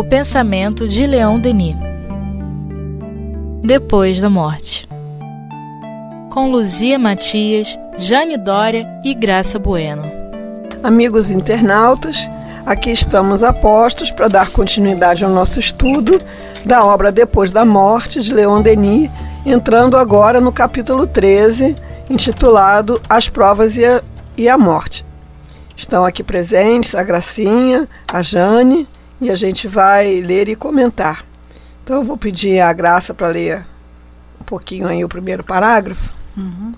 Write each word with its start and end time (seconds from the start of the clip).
O 0.00 0.04
pensamento 0.04 0.88
de 0.88 1.06
Leão 1.06 1.38
Denis. 1.38 1.76
Depois 3.62 4.18
da 4.18 4.30
morte. 4.30 4.88
Com 6.32 6.50
Luzia 6.50 6.98
Matias, 6.98 7.78
Jane 7.98 8.38
Dória 8.38 8.88
e 9.04 9.12
Graça 9.12 9.58
Bueno. 9.58 10.10
Amigos 10.82 11.28
internautas, 11.28 12.16
aqui 12.64 12.90
estamos 12.90 13.42
a 13.42 13.52
postos 13.52 14.10
para 14.10 14.28
dar 14.28 14.50
continuidade 14.50 15.22
ao 15.22 15.30
nosso 15.30 15.60
estudo 15.60 16.18
da 16.64 16.82
obra 16.82 17.12
Depois 17.12 17.50
da 17.50 17.66
Morte 17.66 18.22
de 18.22 18.32
Leon 18.32 18.62
Denis, 18.62 19.10
entrando 19.44 19.98
agora 19.98 20.40
no 20.40 20.50
capítulo 20.50 21.06
13, 21.06 21.76
intitulado 22.08 22.98
As 23.06 23.28
Provas 23.28 23.76
e 23.76 23.84
a, 23.84 24.02
e 24.34 24.48
a 24.48 24.56
Morte. 24.56 25.04
Estão 25.76 26.06
aqui 26.06 26.22
presentes 26.22 26.94
a 26.94 27.02
Gracinha, 27.02 27.86
a 28.10 28.22
Jane, 28.22 28.88
e 29.20 29.30
a 29.30 29.34
gente 29.34 29.68
vai 29.68 30.20
ler 30.20 30.48
e 30.48 30.56
comentar. 30.56 31.24
Então 31.84 31.96
eu 31.96 32.04
vou 32.04 32.16
pedir 32.16 32.60
a 32.60 32.72
Graça 32.72 33.12
para 33.12 33.28
ler 33.28 33.66
um 34.40 34.44
pouquinho 34.44 34.86
aí 34.86 35.04
o 35.04 35.08
primeiro 35.08 35.44
parágrafo. 35.44 36.12
Uhum. 36.36 36.72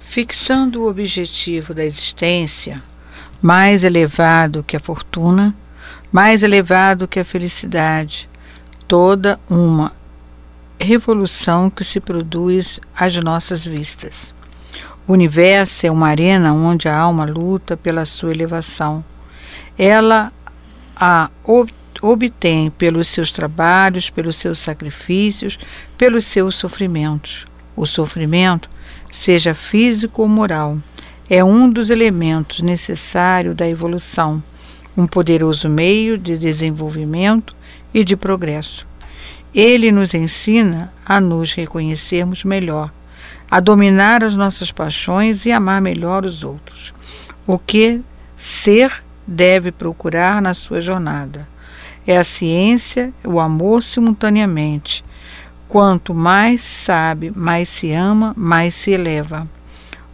Fixando 0.00 0.82
o 0.82 0.88
objetivo 0.88 1.74
da 1.74 1.84
existência 1.84 2.82
mais 3.40 3.82
elevado 3.82 4.62
que 4.62 4.76
a 4.76 4.80
fortuna, 4.80 5.54
mais 6.12 6.42
elevado 6.42 7.08
que 7.08 7.18
a 7.18 7.24
felicidade, 7.24 8.28
toda 8.86 9.38
uma 9.50 9.92
revolução 10.78 11.68
que 11.68 11.82
se 11.82 11.98
produz 11.98 12.78
às 12.94 13.16
nossas 13.16 13.64
vistas. 13.64 14.32
O 15.06 15.12
universo 15.12 15.86
é 15.86 15.90
uma 15.90 16.08
arena 16.08 16.52
onde 16.52 16.88
a 16.88 16.96
alma 16.96 17.24
luta 17.24 17.76
pela 17.76 18.04
sua 18.04 18.30
elevação. 18.30 19.04
Ela 19.76 20.32
a 20.94 21.30
obtém 22.02 22.68
pelos 22.70 23.08
seus 23.08 23.32
trabalhos, 23.32 24.10
pelos 24.10 24.36
seus 24.36 24.58
sacrifícios, 24.58 25.58
pelos 25.96 26.26
seus 26.26 26.56
sofrimentos. 26.56 27.46
O 27.76 27.86
sofrimento, 27.86 28.68
seja 29.10 29.54
físico 29.54 30.22
ou 30.22 30.28
moral, 30.28 30.78
é 31.30 31.42
um 31.42 31.70
dos 31.70 31.88
elementos 31.88 32.60
necessários 32.60 33.56
da 33.56 33.66
evolução, 33.68 34.42
um 34.96 35.06
poderoso 35.06 35.68
meio 35.68 36.18
de 36.18 36.36
desenvolvimento 36.36 37.54
e 37.94 38.04
de 38.04 38.16
progresso. 38.16 38.86
Ele 39.54 39.92
nos 39.92 40.12
ensina 40.12 40.92
a 41.06 41.20
nos 41.20 41.54
reconhecermos 41.54 42.44
melhor 42.44 42.90
a 43.52 43.60
dominar 43.60 44.24
as 44.24 44.34
nossas 44.34 44.72
paixões 44.72 45.44
e 45.44 45.52
amar 45.52 45.78
melhor 45.82 46.24
os 46.24 46.42
outros. 46.42 46.94
O 47.46 47.58
que 47.58 48.00
ser 48.34 49.04
deve 49.26 49.70
procurar 49.70 50.40
na 50.40 50.54
sua 50.54 50.80
jornada 50.80 51.46
é 52.06 52.16
a 52.16 52.24
ciência, 52.24 53.12
o 53.24 53.38
amor 53.38 53.82
simultaneamente. 53.82 55.04
Quanto 55.68 56.14
mais 56.14 56.60
sabe, 56.60 57.32
mais 57.34 57.68
se 57.68 57.92
ama, 57.92 58.34
mais 58.36 58.74
se 58.74 58.90
eleva. 58.90 59.48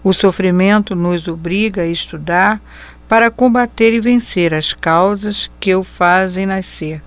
O 0.05 0.13
sofrimento 0.13 0.95
nos 0.95 1.27
obriga 1.27 1.83
a 1.83 1.87
estudar 1.87 2.61
para 3.09 3.31
combater 3.31 3.93
e 3.93 4.01
vencer 4.01 4.55
as 4.55 4.73
causas 4.73 5.51
que 5.59 5.75
o 5.75 5.83
fazem 5.83 6.47
nascer. 6.47 7.03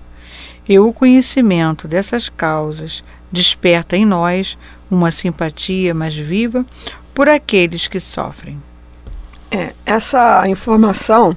E 0.68 0.78
o 0.78 0.92
conhecimento 0.92 1.88
dessas 1.88 2.28
causas 2.28 3.02
desperta 3.30 3.96
em 3.96 4.04
nós 4.04 4.58
uma 4.90 5.10
simpatia 5.10 5.94
mais 5.94 6.14
viva 6.14 6.66
por 7.14 7.28
aqueles 7.28 7.88
que 7.88 7.98
sofrem. 7.98 8.62
É, 9.50 9.72
essa 9.84 10.46
informação, 10.48 11.36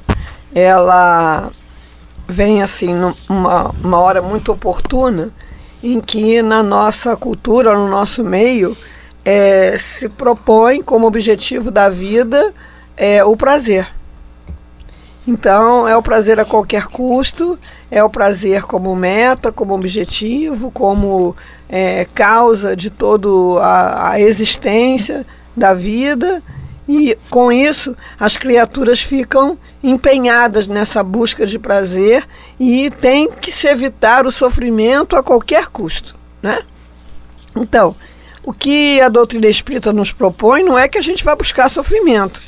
ela 0.54 1.52
vem 2.28 2.62
assim 2.62 2.94
numa 2.94 3.70
uma 3.84 4.00
hora 4.00 4.22
muito 4.22 4.52
oportuna 4.52 5.32
em 5.84 6.00
que 6.00 6.42
na 6.42 6.64
nossa 6.64 7.16
cultura, 7.16 7.76
no 7.76 7.88
nosso 7.88 8.24
meio, 8.24 8.76
é, 9.24 9.78
se 9.78 10.10
propõe 10.10 10.82
como 10.82 11.06
objetivo 11.06 11.70
da 11.70 11.90
vida 11.90 12.54
é, 12.98 13.24
o 13.24 13.36
prazer. 13.38 13.88
Então, 15.28 15.88
é 15.88 15.98
o 15.98 16.04
prazer 16.04 16.40
a 16.40 16.46
qualquer 16.46 16.86
custo, 16.86 17.58
é 17.90 18.04
o 18.04 18.10
prazer 18.10 18.64
como 18.64 18.96
meta, 18.96 19.52
como 19.52 19.74
objetivo, 19.74 20.70
como 20.70 21.36
é, 21.68 22.06
causa 22.14 22.76
de 22.76 22.92
toda 22.92 23.28
a, 23.60 24.12
a 24.12 24.20
existência 24.20 25.26
da 25.58 25.74
vida. 25.74 26.44
E 26.88 27.18
com 27.30 27.52
isso, 27.52 27.96
as 28.20 28.38
criaturas 28.38 29.02
ficam 29.02 29.58
empenhadas 29.84 30.68
nessa 30.68 31.02
busca 31.02 31.46
de 31.46 31.58
prazer 31.58 32.26
e 32.60 32.92
tem 32.92 33.30
que 33.30 33.52
se 33.52 33.68
evitar 33.68 34.26
o 34.26 34.32
sofrimento 34.32 35.16
a 35.16 35.24
qualquer 35.24 35.68
custo. 35.68 36.16
Né? 36.42 36.62
Então, 37.56 37.96
o 38.44 38.54
que 38.54 39.02
a 39.02 39.10
doutrina 39.10 39.48
espírita 39.48 39.92
nos 39.92 40.12
propõe 40.12 40.64
não 40.64 40.78
é 40.78 40.88
que 40.88 40.98
a 40.98 41.02
gente 41.02 41.24
vá 41.24 41.36
buscar 41.36 41.70
sofrimento, 41.70 42.42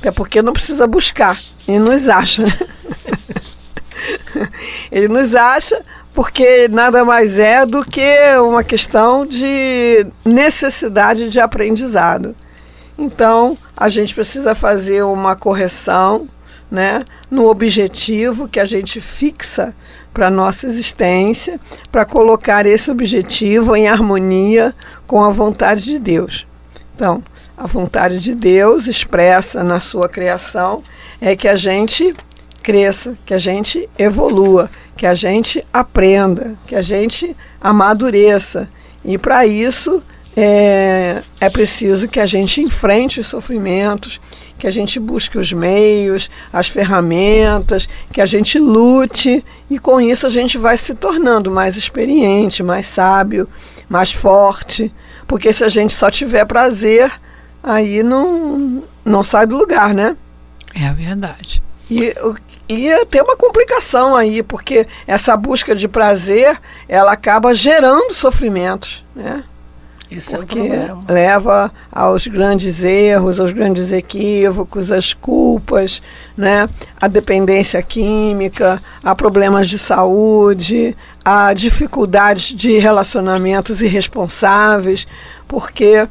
até 0.00 0.10
porque 0.10 0.42
não 0.42 0.52
precisa 0.52 0.86
buscar, 0.86 1.40
ele 1.68 1.78
nos 1.78 2.08
acha. 2.08 2.42
Né? 2.42 2.58
ele 4.90 5.06
nos 5.06 5.34
acha 5.34 5.80
porque 6.12 6.66
nada 6.68 7.04
mais 7.04 7.38
é 7.38 7.64
do 7.66 7.84
que 7.84 8.18
uma 8.38 8.64
questão 8.64 9.26
de 9.26 10.06
necessidade 10.24 11.28
de 11.28 11.38
aprendizado. 11.38 12.34
Então, 12.98 13.58
a 13.76 13.88
gente 13.88 14.14
precisa 14.14 14.54
fazer 14.54 15.02
uma 15.02 15.36
correção 15.36 16.28
né, 16.70 17.04
no 17.30 17.48
objetivo 17.48 18.48
que 18.48 18.58
a 18.58 18.64
gente 18.64 19.00
fixa 19.00 19.74
para 20.12 20.28
a 20.28 20.30
nossa 20.30 20.66
existência, 20.66 21.60
para 21.92 22.04
colocar 22.04 22.66
esse 22.66 22.90
objetivo 22.90 23.76
em 23.76 23.86
harmonia 23.86 24.74
com 25.06 25.22
a 25.22 25.30
vontade 25.30 25.84
de 25.84 25.98
Deus. 25.98 26.46
Então, 26.94 27.22
a 27.56 27.66
vontade 27.66 28.18
de 28.18 28.34
Deus 28.34 28.86
expressa 28.86 29.62
na 29.62 29.78
sua 29.78 30.08
criação 30.08 30.82
é 31.20 31.36
que 31.36 31.48
a 31.48 31.54
gente 31.54 32.14
cresça, 32.62 33.16
que 33.24 33.32
a 33.32 33.38
gente 33.38 33.88
evolua, 33.98 34.68
que 34.96 35.06
a 35.06 35.14
gente 35.14 35.64
aprenda, 35.72 36.56
que 36.66 36.74
a 36.74 36.82
gente 36.82 37.36
amadureça. 37.60 38.68
E 39.04 39.16
para 39.16 39.46
isso 39.46 40.02
é, 40.36 41.22
é 41.40 41.48
preciso 41.48 42.08
que 42.08 42.20
a 42.20 42.26
gente 42.26 42.60
enfrente 42.60 43.18
os 43.20 43.26
sofrimentos, 43.26 44.20
que 44.58 44.66
a 44.66 44.70
gente 44.70 45.00
busque 45.00 45.38
os 45.38 45.52
meios, 45.52 46.30
as 46.52 46.68
ferramentas, 46.68 47.88
que 48.12 48.20
a 48.20 48.26
gente 48.26 48.58
lute 48.58 49.44
e 49.70 49.78
com 49.78 50.00
isso 50.00 50.26
a 50.26 50.30
gente 50.30 50.58
vai 50.58 50.76
se 50.76 50.94
tornando 50.94 51.50
mais 51.50 51.76
experiente, 51.76 52.62
mais 52.62 52.86
sábio, 52.86 53.48
mais 53.88 54.12
forte. 54.12 54.92
Porque 55.26 55.52
se 55.52 55.64
a 55.64 55.68
gente 55.68 55.94
só 55.94 56.10
tiver 56.10 56.44
prazer, 56.44 57.10
aí 57.62 58.02
não, 58.02 58.84
não 59.04 59.22
sai 59.22 59.46
do 59.46 59.56
lugar, 59.56 59.94
né? 59.94 60.16
É 60.74 60.86
a 60.86 60.92
verdade. 60.92 61.62
E 61.90 62.14
e 62.68 63.06
tem 63.06 63.22
uma 63.22 63.36
complicação 63.36 64.16
aí, 64.16 64.42
porque 64.42 64.88
essa 65.06 65.36
busca 65.36 65.72
de 65.72 65.86
prazer, 65.86 66.60
ela 66.88 67.12
acaba 67.12 67.54
gerando 67.54 68.12
sofrimentos, 68.12 69.04
né? 69.14 69.44
Isso 70.10 70.36
porque 70.36 70.58
é 70.58 70.94
leva 71.08 71.72
aos 71.90 72.26
grandes 72.26 72.84
erros, 72.84 73.40
aos 73.40 73.52
grandes 73.52 73.90
equívocos, 73.90 74.92
às 74.92 75.12
culpas, 75.12 76.00
né? 76.36 76.68
a 77.00 77.08
dependência 77.08 77.82
química, 77.82 78.80
a 79.02 79.14
problemas 79.14 79.68
de 79.68 79.78
saúde, 79.78 80.96
a 81.24 81.52
dificuldades 81.52 82.54
de 82.54 82.78
relacionamentos 82.78 83.82
irresponsáveis, 83.82 85.06
porque 85.48 86.06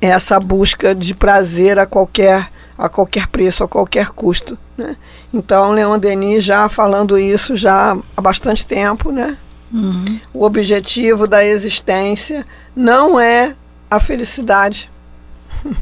essa 0.00 0.40
busca 0.40 0.94
de 0.94 1.14
prazer 1.14 1.78
a 1.78 1.86
qualquer 1.86 2.50
a 2.76 2.88
qualquer 2.88 3.26
preço, 3.26 3.62
a 3.62 3.68
qualquer 3.68 4.08
custo. 4.08 4.56
Né? 4.76 4.96
Então, 5.34 5.72
Leon 5.72 5.98
Denis 5.98 6.42
já 6.42 6.66
falando 6.66 7.18
isso 7.18 7.54
já 7.54 7.94
há 8.16 8.22
bastante 8.22 8.64
tempo, 8.64 9.12
né? 9.12 9.36
Uhum. 9.72 10.20
O 10.34 10.44
objetivo 10.44 11.26
da 11.26 11.44
existência 11.44 12.46
não 12.74 13.18
é 13.18 13.54
a 13.90 14.00
felicidade, 14.00 14.90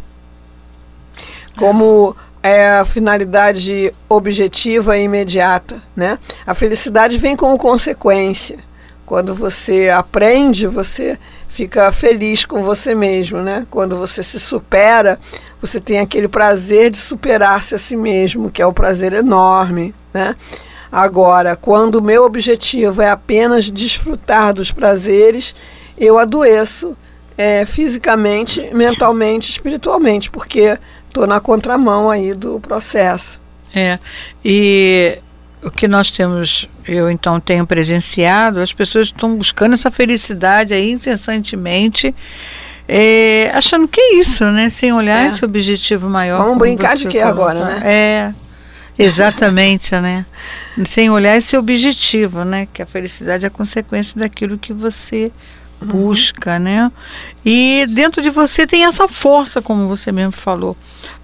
como 1.57 2.15
é 2.43 2.79
a 2.79 2.85
finalidade 2.85 3.93
objetiva 4.09 4.97
e 4.97 5.05
imediata, 5.05 5.83
né? 5.97 6.19
A 6.47 6.55
felicidade 6.55 7.19
vem 7.19 7.37
como 7.37 7.59
consequência. 7.59 8.59
Quando 9.05 9.35
você 9.35 9.89
aprende, 9.89 10.67
você 10.67 11.19
fica 11.49 11.91
feliz 11.91 12.45
com 12.45 12.63
você 12.63 12.95
mesmo, 12.95 13.43
né? 13.43 13.67
Quando 13.71 13.97
você 13.97 14.23
se 14.23 14.39
supera, 14.39 15.19
você 15.61 15.81
tem 15.81 15.99
aquele 15.99 16.29
prazer 16.29 16.91
de 16.91 16.99
superar-se 16.99 17.75
a 17.75 17.79
si 17.79 17.97
mesmo, 17.97 18.51
que 18.51 18.63
é 18.63 18.67
um 18.67 18.73
prazer 18.73 19.13
enorme, 19.13 19.95
né? 20.13 20.37
Agora, 20.91 21.55
quando 21.55 21.97
o 21.97 22.03
meu 22.03 22.25
objetivo 22.25 23.03
é 23.03 23.11
apenas 23.11 23.71
desfrutar 23.71 24.55
dos 24.55 24.71
prazeres, 24.71 25.55
eu 25.97 26.19
adoeço 26.19 26.97
é, 27.37 27.65
fisicamente, 27.65 28.69
mentalmente, 28.73 29.51
espiritualmente, 29.51 30.31
porque 30.31 30.79
estou 31.07 31.27
na 31.27 31.41
contramão 31.41 32.11
aí 32.11 32.35
do 32.35 32.59
processo. 32.59 33.41
É, 33.75 33.99
e 34.45 35.19
o 35.63 35.71
que 35.71 35.87
nós 35.87 36.11
temos, 36.11 36.69
eu 36.87 37.11
então 37.11 37.39
tenho 37.39 37.67
presenciado, 37.67 38.61
as 38.61 38.73
pessoas 38.73 39.09
estão 39.09 39.37
buscando 39.37 39.75
essa 39.75 39.91
felicidade 39.91 40.73
aí 40.73 40.91
incessantemente, 40.91 42.15
é, 42.89 43.51
achando 43.55 43.87
que 43.87 44.01
é 44.01 44.15
isso, 44.15 44.45
né? 44.47 44.71
Sem 44.71 44.93
olhar 44.93 45.27
é. 45.27 45.29
esse 45.29 45.45
objetivo 45.45 46.09
maior. 46.09 46.43
Vamos 46.43 46.59
brincar 46.59 46.97
de 46.97 47.07
quê 47.07 47.21
agora, 47.21 47.63
né? 47.65 47.83
É, 47.85 48.35
exatamente, 48.99 49.95
né? 49.97 50.27
Sem 50.87 51.11
olhar 51.11 51.37
esse 51.37 51.57
objetivo, 51.57 52.45
né? 52.45 52.67
Que 52.73 52.83
a 52.83 52.87
felicidade 52.87 53.45
é 53.45 53.49
a 53.49 53.51
consequência 53.51 54.19
daquilo 54.19 54.59
que 54.59 54.73
você 54.73 55.31
uhum. 55.81 55.89
busca, 55.89 56.55
uhum. 56.55 56.59
né? 56.59 56.93
E 57.45 57.87
dentro 57.89 58.21
de 58.23 58.31
você 58.31 58.67
tem 58.67 58.85
essa 58.85 59.07
força, 59.09 59.63
como 59.63 59.89
você 59.89 60.11
mesmo 60.11 60.33
falou, 60.33 60.77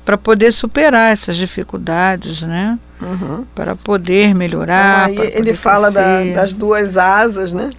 para 0.05 0.17
poder 0.17 0.53
superar 0.53 1.12
essas 1.12 1.37
dificuldades, 1.37 2.43
né? 2.43 2.79
Uhum. 3.00 3.44
Para 3.55 3.75
poder 3.75 4.35
melhorar. 4.35 5.11
Então, 5.11 5.25
aí 5.25 5.32
ele 5.35 5.55
fala 5.55 5.91
da, 5.91 6.25
das 6.35 6.55
duas 6.55 6.97
asas, 6.97 7.53
né? 7.53 7.71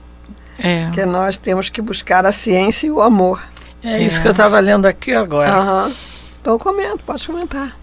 É. 0.58 0.90
Que 0.94 1.06
nós 1.06 1.38
temos 1.38 1.70
que 1.70 1.82
buscar 1.82 2.26
a 2.26 2.32
ciência 2.32 2.88
e 2.88 2.92
o 2.92 3.02
amor. 3.02 3.44
É 3.84 4.02
isso 4.02 4.20
é. 4.20 4.22
que 4.22 4.28
eu 4.28 4.32
estava 4.32 4.60
lendo 4.60 4.86
aqui 4.86 5.14
agora. 5.14 5.60
Uhum. 5.60 5.94
Então 6.42 6.58
comenta, 6.58 6.98
pode 7.06 7.26
comentar. 7.26 7.76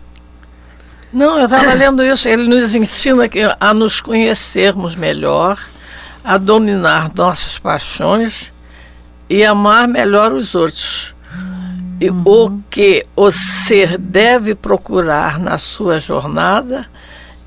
Não, 1.13 1.39
eu 1.39 1.45
estava 1.45 1.75
lendo 1.75 2.03
isso. 2.03 2.29
Ele 2.29 2.49
nos 2.49 2.75
ensina 2.75 3.25
a 3.61 3.75
nos 3.75 4.01
conhecermos 4.01 4.97
melhor, 4.97 5.59
a 6.25 6.39
dominar 6.39 7.13
nossas 7.15 7.59
paixões 7.59 8.51
e 9.29 9.45
amar 9.45 9.87
melhor 9.87 10.33
os 10.33 10.55
outros. 10.55 11.15
E 12.01 12.11
uhum. 12.11 12.23
o 12.27 12.63
que 12.71 13.07
o 13.15 13.31
ser 13.31 13.99
deve 13.99 14.55
procurar 14.55 15.39
na 15.39 15.59
sua 15.59 16.01
jornada 16.01 16.87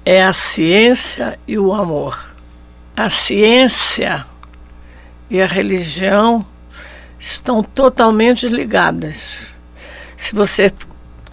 é 0.05 0.23
a 0.23 0.31
ciência 0.31 1.37
e 1.47 1.57
o 1.57 1.73
amor. 1.73 2.33
A 2.95 3.09
ciência 3.09 4.25
e 5.29 5.41
a 5.41 5.45
religião 5.45 6.45
estão 7.19 7.63
totalmente 7.63 8.47
ligadas. 8.47 9.47
Se 10.15 10.33
você 10.33 10.71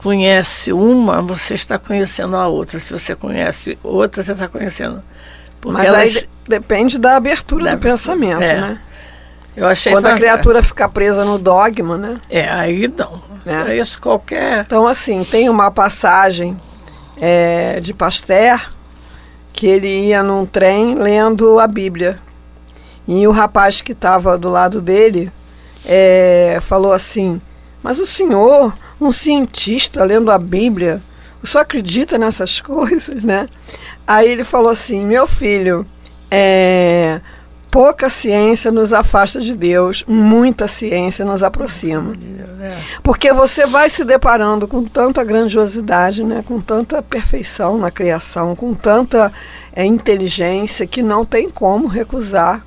conhece 0.02 0.72
uma, 0.72 1.22
você 1.22 1.54
está 1.54 1.78
conhecendo 1.78 2.36
a 2.36 2.48
outra. 2.48 2.80
Se 2.80 2.92
você 2.92 3.14
conhece 3.14 3.78
outra, 3.82 4.22
você 4.22 4.32
está 4.32 4.48
conhecendo. 4.48 5.02
Porque 5.60 5.78
Mas 5.78 5.88
elas... 5.88 6.16
aí 6.16 6.28
depende 6.48 6.98
da 6.98 7.16
abertura 7.16 7.64
da 7.64 7.74
do 7.74 7.80
pensamento, 7.80 8.42
é. 8.42 8.60
né? 8.60 8.80
Eu 9.56 9.66
achei 9.66 9.92
Quando 9.92 10.06
a 10.06 10.14
criatura 10.14 10.62
fica 10.62 10.88
presa 10.88 11.24
no 11.24 11.38
dogma, 11.38 11.98
né? 11.98 12.20
É, 12.28 12.48
aí 12.48 12.88
não. 12.88 13.22
É. 13.44 13.76
Isso 13.76 14.00
qualquer. 14.00 14.64
Então, 14.64 14.86
assim, 14.86 15.24
tem 15.24 15.48
uma 15.48 15.70
passagem 15.70 16.58
é, 17.20 17.78
de 17.78 17.92
Pasteur 17.92 18.70
que 19.52 19.66
ele 19.66 20.08
ia 20.08 20.22
num 20.22 20.46
trem 20.46 20.94
lendo 20.94 21.58
a 21.60 21.66
Bíblia. 21.66 22.18
E 23.06 23.26
o 23.26 23.30
rapaz 23.30 23.82
que 23.82 23.92
estava 23.92 24.38
do 24.38 24.48
lado 24.48 24.80
dele 24.80 25.30
é, 25.84 26.58
falou 26.62 26.92
assim: 26.92 27.40
Mas 27.82 27.98
o 27.98 28.06
senhor, 28.06 28.72
um 29.02 29.12
cientista 29.12 30.04
lendo 30.04 30.30
a 30.30 30.38
Bíblia, 30.38 31.02
o 31.42 31.46
senhor 31.46 31.62
acredita 31.62 32.18
nessas 32.18 32.60
coisas, 32.62 33.24
né? 33.24 33.48
Aí 34.06 34.30
ele 34.30 34.44
falou 34.44 34.70
assim: 34.70 35.04
Meu 35.04 35.26
filho, 35.26 35.86
é, 36.30 37.20
pouca 37.70 38.10
ciência 38.10 38.70
nos 38.70 38.92
afasta 38.92 39.40
de 39.40 39.56
Deus, 39.56 40.04
muita 40.06 40.68
ciência 40.68 41.24
nos 41.24 41.42
aproxima. 41.42 42.14
Porque 43.02 43.32
você 43.32 43.66
vai 43.66 43.88
se 43.88 44.04
deparando 44.04 44.68
com 44.68 44.84
tanta 44.84 45.24
grandiosidade, 45.24 46.22
né, 46.22 46.44
com 46.46 46.60
tanta 46.60 47.02
perfeição 47.02 47.78
na 47.78 47.90
criação, 47.90 48.54
com 48.54 48.74
tanta 48.74 49.32
é, 49.74 49.84
inteligência, 49.84 50.86
que 50.86 51.02
não 51.02 51.24
tem 51.24 51.48
como 51.48 51.88
recusar 51.88 52.64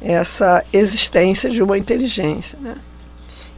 essa 0.00 0.64
existência 0.72 1.50
de 1.50 1.62
uma 1.62 1.76
inteligência. 1.76 2.58
Né? 2.62 2.76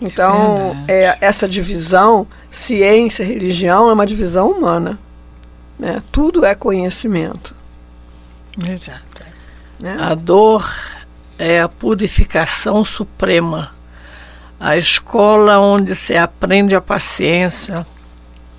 Então, 0.03 0.85
é, 0.89 1.17
essa 1.21 1.49
divisão, 1.49 2.27
ciência, 2.51 3.25
religião, 3.25 3.89
é 3.89 3.93
uma 3.93 4.07
divisão 4.07 4.51
humana. 4.51 4.99
Né? 5.79 6.03
Tudo 6.11 6.45
é 6.45 6.55
conhecimento. 6.55 7.55
Exato. 8.69 9.23
Né? 9.81 9.97
A 9.99 10.15
dor 10.15 10.69
é 11.39 11.61
a 11.61 11.69
purificação 11.69 12.85
suprema, 12.85 13.73
a 14.59 14.77
escola 14.77 15.59
onde 15.59 15.95
se 15.95 16.17
aprende 16.17 16.75
a 16.75 16.81
paciência, 16.81 17.87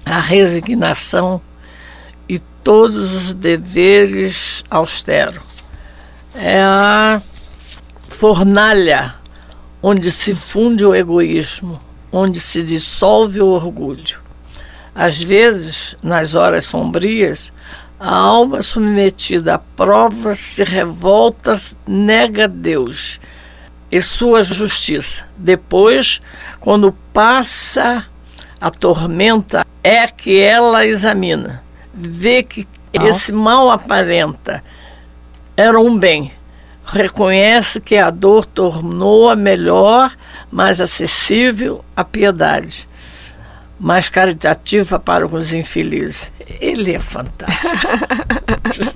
a 0.06 0.20
resignação 0.20 1.42
e 2.28 2.40
todos 2.40 3.14
os 3.14 3.34
deveres 3.34 4.64
austeros. 4.70 5.44
É 6.36 6.62
a 6.62 7.22
fornalha 8.10 9.16
onde 9.86 10.10
se 10.10 10.34
funde 10.34 10.86
o 10.86 10.96
egoísmo, 10.96 11.82
onde 12.10 12.40
se 12.40 12.64
dissolve 12.64 13.42
o 13.42 13.48
orgulho. 13.48 14.24
Às 14.96 15.22
vezes, 15.22 15.98
nas 16.02 16.36
horas 16.36 16.64
sombrias, 16.64 17.52
a 18.00 18.16
alma 18.16 18.64
submetida 18.64 19.56
a 19.56 19.60
provas 19.60 20.38
se 20.38 20.64
revolta, 20.64 21.60
nega 21.86 22.48
Deus 22.48 23.20
e 23.92 24.02
sua 24.02 24.42
justiça. 24.42 25.26
Depois, 25.38 26.22
quando 26.62 26.96
passa 27.12 28.06
a 28.62 28.72
tormenta, 28.72 29.66
é 29.84 30.08
que 30.08 30.40
ela 30.40 30.86
examina, 30.86 31.62
vê 31.94 32.42
que 32.42 32.66
esse 32.94 33.34
mal 33.34 33.70
aparenta 33.70 34.64
era 35.58 35.78
um 35.78 35.98
bem 35.98 36.32
reconhece 36.94 37.82
que 37.82 37.98
a 37.98 38.10
dor 38.10 38.46
tornou-a 38.46 39.36
melhor, 39.36 40.16
mais 40.52 40.80
acessível 40.80 41.84
a 41.96 42.04
piedade, 42.04 42.88
mais 43.80 44.10
caritativa 44.10 45.00
para 45.00 45.26
os 45.26 45.54
infelizes. 45.54 46.32
Ele 46.62 46.94
é 46.94 47.00
fantástico. 47.00 47.68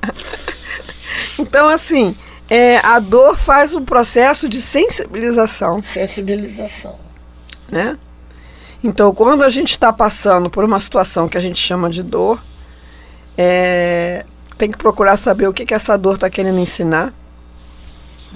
então, 1.39 1.67
assim, 1.67 2.15
é, 2.49 2.77
a 2.77 2.99
dor 2.99 3.35
faz 3.35 3.73
um 3.73 3.83
processo 3.83 4.47
de 4.47 4.61
sensibilização. 4.61 5.81
Sensibilização. 5.81 6.95
Né? 7.69 7.97
Então, 8.83 9.13
quando 9.13 9.43
a 9.43 9.49
gente 9.49 9.71
está 9.71 9.91
passando 9.91 10.49
por 10.49 10.63
uma 10.63 10.79
situação 10.79 11.27
que 11.27 11.37
a 11.37 11.41
gente 11.41 11.57
chama 11.57 11.89
de 11.89 12.03
dor, 12.03 12.41
é, 13.35 14.23
tem 14.57 14.71
que 14.71 14.77
procurar 14.77 15.17
saber 15.17 15.47
o 15.47 15.53
que, 15.53 15.65
que 15.65 15.73
essa 15.73 15.97
dor 15.97 16.15
está 16.15 16.29
querendo 16.29 16.59
ensinar 16.59 17.11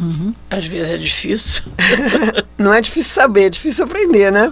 Uhum. 0.02 0.34
Às 0.50 0.66
vezes 0.66 0.90
é 0.90 0.98
difícil. 0.98 1.64
Não 2.58 2.74
é 2.74 2.82
difícil 2.82 3.14
saber, 3.14 3.46
é 3.46 3.50
difícil 3.50 3.86
aprender, 3.86 4.32
né? 4.32 4.52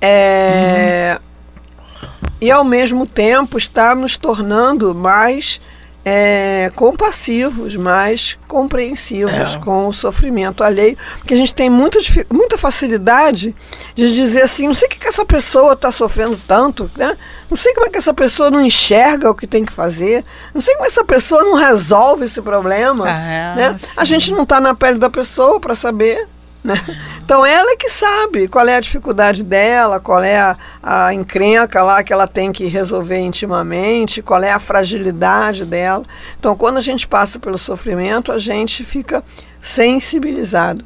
É, 0.00 1.18
uhum. 1.18 2.28
E 2.40 2.50
ao 2.50 2.62
mesmo 2.62 3.06
tempo 3.06 3.56
está 3.56 3.94
nos 3.94 4.18
tornando 4.18 4.94
mais 4.94 5.60
é, 6.08 6.70
compassivos, 6.76 7.74
mais 7.74 8.38
compreensivos 8.46 9.56
é. 9.56 9.58
com 9.58 9.88
o 9.88 9.92
sofrimento 9.92 10.62
alheio, 10.62 10.96
porque 11.18 11.34
a 11.34 11.36
gente 11.36 11.52
tem 11.52 11.68
muita, 11.68 11.98
muita 12.32 12.56
facilidade 12.56 13.52
de 13.92 14.14
dizer 14.14 14.42
assim, 14.42 14.68
não 14.68 14.74
sei 14.74 14.86
o 14.86 14.90
que, 14.92 15.00
que 15.00 15.08
essa 15.08 15.24
pessoa 15.24 15.72
está 15.72 15.90
sofrendo 15.90 16.40
tanto, 16.46 16.88
né? 16.96 17.18
não 17.50 17.56
sei 17.56 17.74
como 17.74 17.88
é 17.88 17.90
que 17.90 17.98
essa 17.98 18.14
pessoa 18.14 18.52
não 18.52 18.60
enxerga 18.60 19.28
o 19.28 19.34
que 19.34 19.48
tem 19.48 19.64
que 19.64 19.72
fazer, 19.72 20.24
não 20.54 20.60
sei 20.60 20.74
como 20.74 20.86
essa 20.86 21.04
pessoa 21.04 21.42
não 21.42 21.54
resolve 21.54 22.26
esse 22.26 22.40
problema. 22.40 23.10
É, 23.10 23.54
né? 23.56 23.76
A 23.96 24.04
gente 24.04 24.30
não 24.30 24.44
está 24.44 24.60
na 24.60 24.76
pele 24.76 25.00
da 25.00 25.10
pessoa 25.10 25.58
para 25.58 25.74
saber. 25.74 26.28
Né? 26.66 26.74
Então 27.22 27.46
ela 27.46 27.70
é 27.70 27.76
que 27.76 27.88
sabe 27.88 28.48
qual 28.48 28.66
é 28.66 28.74
a 28.74 28.80
dificuldade 28.80 29.44
dela, 29.44 30.00
qual 30.00 30.20
é 30.20 30.36
a, 30.36 30.56
a 30.82 31.14
encrenca 31.14 31.80
lá 31.80 32.02
que 32.02 32.12
ela 32.12 32.26
tem 32.26 32.52
que 32.52 32.66
resolver 32.66 33.18
intimamente, 33.18 34.20
qual 34.20 34.42
é 34.42 34.50
a 34.50 34.58
fragilidade 34.58 35.64
dela. 35.64 36.02
Então 36.38 36.56
quando 36.56 36.78
a 36.78 36.80
gente 36.80 37.06
passa 37.06 37.38
pelo 37.38 37.56
sofrimento, 37.56 38.32
a 38.32 38.38
gente 38.38 38.84
fica 38.84 39.22
sensibilizado. 39.62 40.84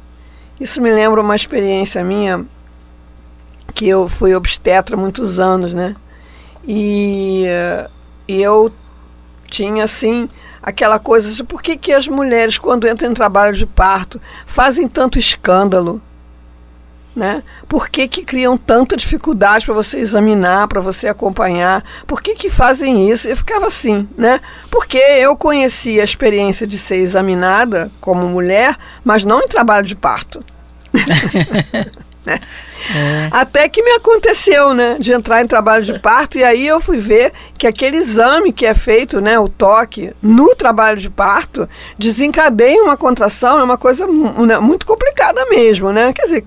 Isso 0.59 0.79
me 0.79 0.91
lembra 0.91 1.19
uma 1.19 1.35
experiência 1.35 2.03
minha 2.03 2.45
que 3.73 3.87
eu 3.87 4.07
fui 4.07 4.35
obstetra 4.35 4.95
muitos 4.95 5.39
anos, 5.39 5.73
né? 5.73 5.95
E, 6.63 7.45
e 8.27 8.39
eu 8.39 8.71
tinha 9.49 9.83
assim 9.85 10.29
aquela 10.61 10.99
coisa 10.99 11.31
de 11.31 11.43
por 11.43 11.61
que, 11.61 11.77
que 11.77 11.91
as 11.91 12.07
mulheres, 12.07 12.57
quando 12.57 12.87
entram 12.87 13.11
em 13.11 13.13
trabalho 13.13 13.55
de 13.55 13.65
parto, 13.65 14.21
fazem 14.45 14.87
tanto 14.87 15.17
escândalo? 15.17 16.01
Né? 17.13 17.43
Por 17.67 17.89
que, 17.89 18.07
que 18.07 18.23
criam 18.23 18.55
tanta 18.55 18.95
dificuldade 18.95 19.65
para 19.65 19.73
você 19.73 19.97
examinar, 19.97 20.67
para 20.67 20.79
você 20.79 21.09
acompanhar? 21.09 21.83
Por 22.07 22.21
que, 22.21 22.35
que 22.35 22.49
fazem 22.49 23.09
isso? 23.09 23.27
Eu 23.27 23.35
ficava 23.35 23.67
assim, 23.67 24.07
né? 24.17 24.39
Porque 24.69 24.97
eu 24.97 25.35
conheci 25.35 25.99
a 25.99 26.05
experiência 26.05 26.65
de 26.65 26.77
ser 26.77 26.97
examinada 26.97 27.91
como 27.99 28.29
mulher, 28.29 28.77
mas 29.03 29.25
não 29.25 29.41
em 29.41 29.47
trabalho 29.47 29.85
de 29.85 29.95
parto. 29.95 30.41
É. 32.27 32.39
Até 33.31 33.69
que 33.69 33.81
me 33.81 33.91
aconteceu, 33.91 34.73
né, 34.73 34.97
de 34.99 35.11
entrar 35.11 35.41
em 35.41 35.47
trabalho 35.47 35.83
de 35.83 35.99
parto 35.99 36.37
e 36.37 36.43
aí 36.43 36.67
eu 36.67 36.81
fui 36.81 36.97
ver 36.97 37.31
que 37.57 37.67
aquele 37.67 37.97
exame 37.97 38.51
que 38.51 38.65
é 38.65 38.73
feito, 38.73 39.21
né, 39.21 39.39
o 39.39 39.47
toque 39.47 40.13
no 40.21 40.55
trabalho 40.55 40.99
de 40.99 41.09
parto, 41.09 41.69
desencadeia 41.97 42.83
uma 42.83 42.97
contração, 42.97 43.59
é 43.59 43.63
uma 43.63 43.77
coisa 43.77 44.05
né, 44.07 44.59
muito 44.59 44.85
complicada 44.85 45.45
mesmo, 45.45 45.91
né? 45.91 46.11
Quer 46.13 46.23
dizer, 46.23 46.45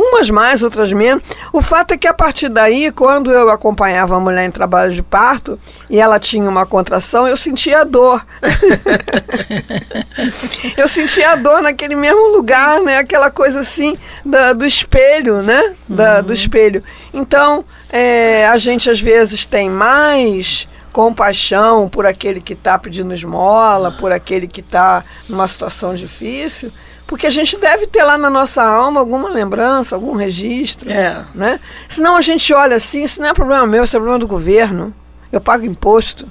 umas 0.00 0.30
mais, 0.30 0.62
outras 0.62 0.92
menos. 0.92 1.22
O 1.52 1.60
fato 1.60 1.92
é 1.92 1.96
que 1.96 2.06
a 2.06 2.14
partir 2.14 2.48
daí, 2.48 2.90
quando 2.90 3.30
eu 3.30 3.50
acompanhava 3.50 4.16
a 4.16 4.20
mulher 4.20 4.46
em 4.46 4.50
trabalho 4.50 4.92
de 4.92 5.02
parto 5.02 5.58
e 5.88 6.00
ela 6.00 6.18
tinha 6.18 6.48
uma 6.48 6.64
contração, 6.64 7.28
eu 7.28 7.36
sentia 7.36 7.84
dor. 7.84 8.24
eu 10.76 10.88
sentia 10.88 11.36
dor 11.36 11.62
naquele 11.62 11.94
mesmo 11.94 12.28
lugar, 12.28 12.80
né? 12.80 12.98
Aquela 12.98 13.30
coisa 13.30 13.60
assim 13.60 13.96
da, 14.24 14.52
do 14.52 14.64
espelho, 14.64 15.42
né? 15.42 15.74
Da, 15.88 16.16
uhum. 16.16 16.22
Do 16.24 16.32
espelho. 16.32 16.82
Então, 17.12 17.64
é, 17.90 18.46
a 18.46 18.56
gente 18.56 18.88
às 18.88 19.00
vezes 19.00 19.44
tem 19.44 19.68
mais 19.68 20.66
compaixão 20.92 21.88
por 21.88 22.04
aquele 22.04 22.40
que 22.40 22.52
está 22.52 22.76
pedindo 22.76 23.14
esmola, 23.14 23.92
por 23.92 24.10
aquele 24.10 24.48
que 24.48 24.60
está 24.60 25.04
numa 25.28 25.46
situação 25.46 25.94
difícil 25.94 26.72
porque 27.10 27.26
a 27.26 27.30
gente 27.30 27.56
deve 27.58 27.88
ter 27.88 28.04
lá 28.04 28.16
na 28.16 28.30
nossa 28.30 28.62
alma 28.62 29.00
alguma 29.00 29.30
lembrança, 29.30 29.96
algum 29.96 30.12
registro. 30.12 30.88
É. 30.88 31.26
Né? 31.34 31.58
Senão 31.88 32.16
a 32.16 32.20
gente 32.20 32.54
olha 32.54 32.76
assim, 32.76 33.02
isso 33.02 33.20
não 33.20 33.30
é 33.30 33.34
problema 33.34 33.66
meu, 33.66 33.82
isso 33.82 33.96
é 33.96 33.98
problema 33.98 34.20
do 34.20 34.28
governo. 34.28 34.94
Eu 35.32 35.40
pago 35.40 35.64
imposto. 35.64 36.28